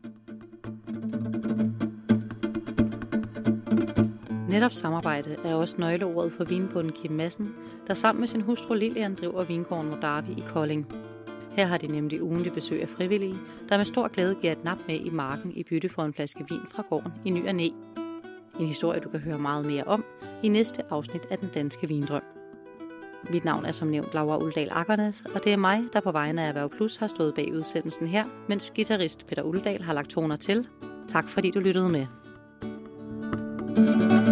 Netop 4.49 4.73
samarbejde 4.73 5.37
er 5.45 5.55
også 5.55 5.75
nøgleordet 5.79 6.33
for 6.33 6.45
vinbunden 6.45 6.93
Kim 6.93 7.13
Madsen, 7.13 7.55
der 7.87 7.95
sammen 7.95 8.21
med 8.21 8.29
sin 8.29 8.41
hustru 8.41 8.75
Lilian 8.75 9.15
driver 9.15 9.45
vingården 9.45 9.91
Modavi 9.91 10.33
i 10.33 10.45
Kolding. 10.47 10.87
Her 11.57 11.67
har 11.67 11.79
de 11.79 11.87
nemlig 11.87 12.23
ugentlig 12.23 12.53
besøg 12.53 12.83
af 12.83 12.89
frivillige, 12.89 13.37
der 13.69 13.77
med 13.77 13.85
stor 13.85 14.09
glæde 14.09 14.35
giver 14.41 14.53
et 14.53 14.65
nap 14.65 14.79
med 14.89 15.01
i 15.01 15.11
marken 15.11 15.53
i 15.53 15.63
bytte 15.63 15.89
for 15.89 16.03
en 16.03 16.15
flaske 16.15 16.45
vin 16.49 16.61
fra 16.71 16.85
gården 16.89 17.13
i 17.25 17.31
ny 17.31 17.49
og 17.49 17.55
næ. 17.55 17.69
En 18.61 18.67
historie, 18.67 19.01
du 19.01 19.09
kan 19.09 19.21
høre 19.21 19.39
meget 19.39 19.67
mere 19.67 19.85
om 19.85 20.05
i 20.43 20.49
næste 20.49 20.83
afsnit 20.91 21.27
af 21.31 21.39
Den 21.39 21.49
Danske 21.49 21.89
Vindrøm. 21.89 22.40
Mit 23.31 23.45
navn 23.45 23.65
er 23.65 23.73
som 23.73 23.89
nævnt 23.89 24.15
Laura 24.15 24.37
Uldal 24.37 24.69
Akkernes, 24.71 25.25
og 25.35 25.45
det 25.45 25.53
er 25.53 25.57
mig, 25.57 25.81
der 25.93 26.01
på 26.01 26.13
vegne 26.13 26.43
af 26.43 26.49
Erhverv 26.49 26.71
Plus 26.71 26.97
har 26.97 27.07
stået 27.07 27.35
bag 27.35 27.55
udsendelsen 27.55 28.07
her, 28.07 28.25
mens 28.49 28.73
guitarist 28.77 29.27
Peter 29.27 29.43
Uldal 29.43 29.83
har 29.83 29.93
lagt 29.93 30.11
toner 30.11 30.37
til. 30.37 30.69
Tak 31.09 31.29
fordi 31.29 31.51
du 31.51 31.61
lyttede 31.61 31.89
med. 31.89 32.07
thank 33.77 34.29
you 34.29 34.30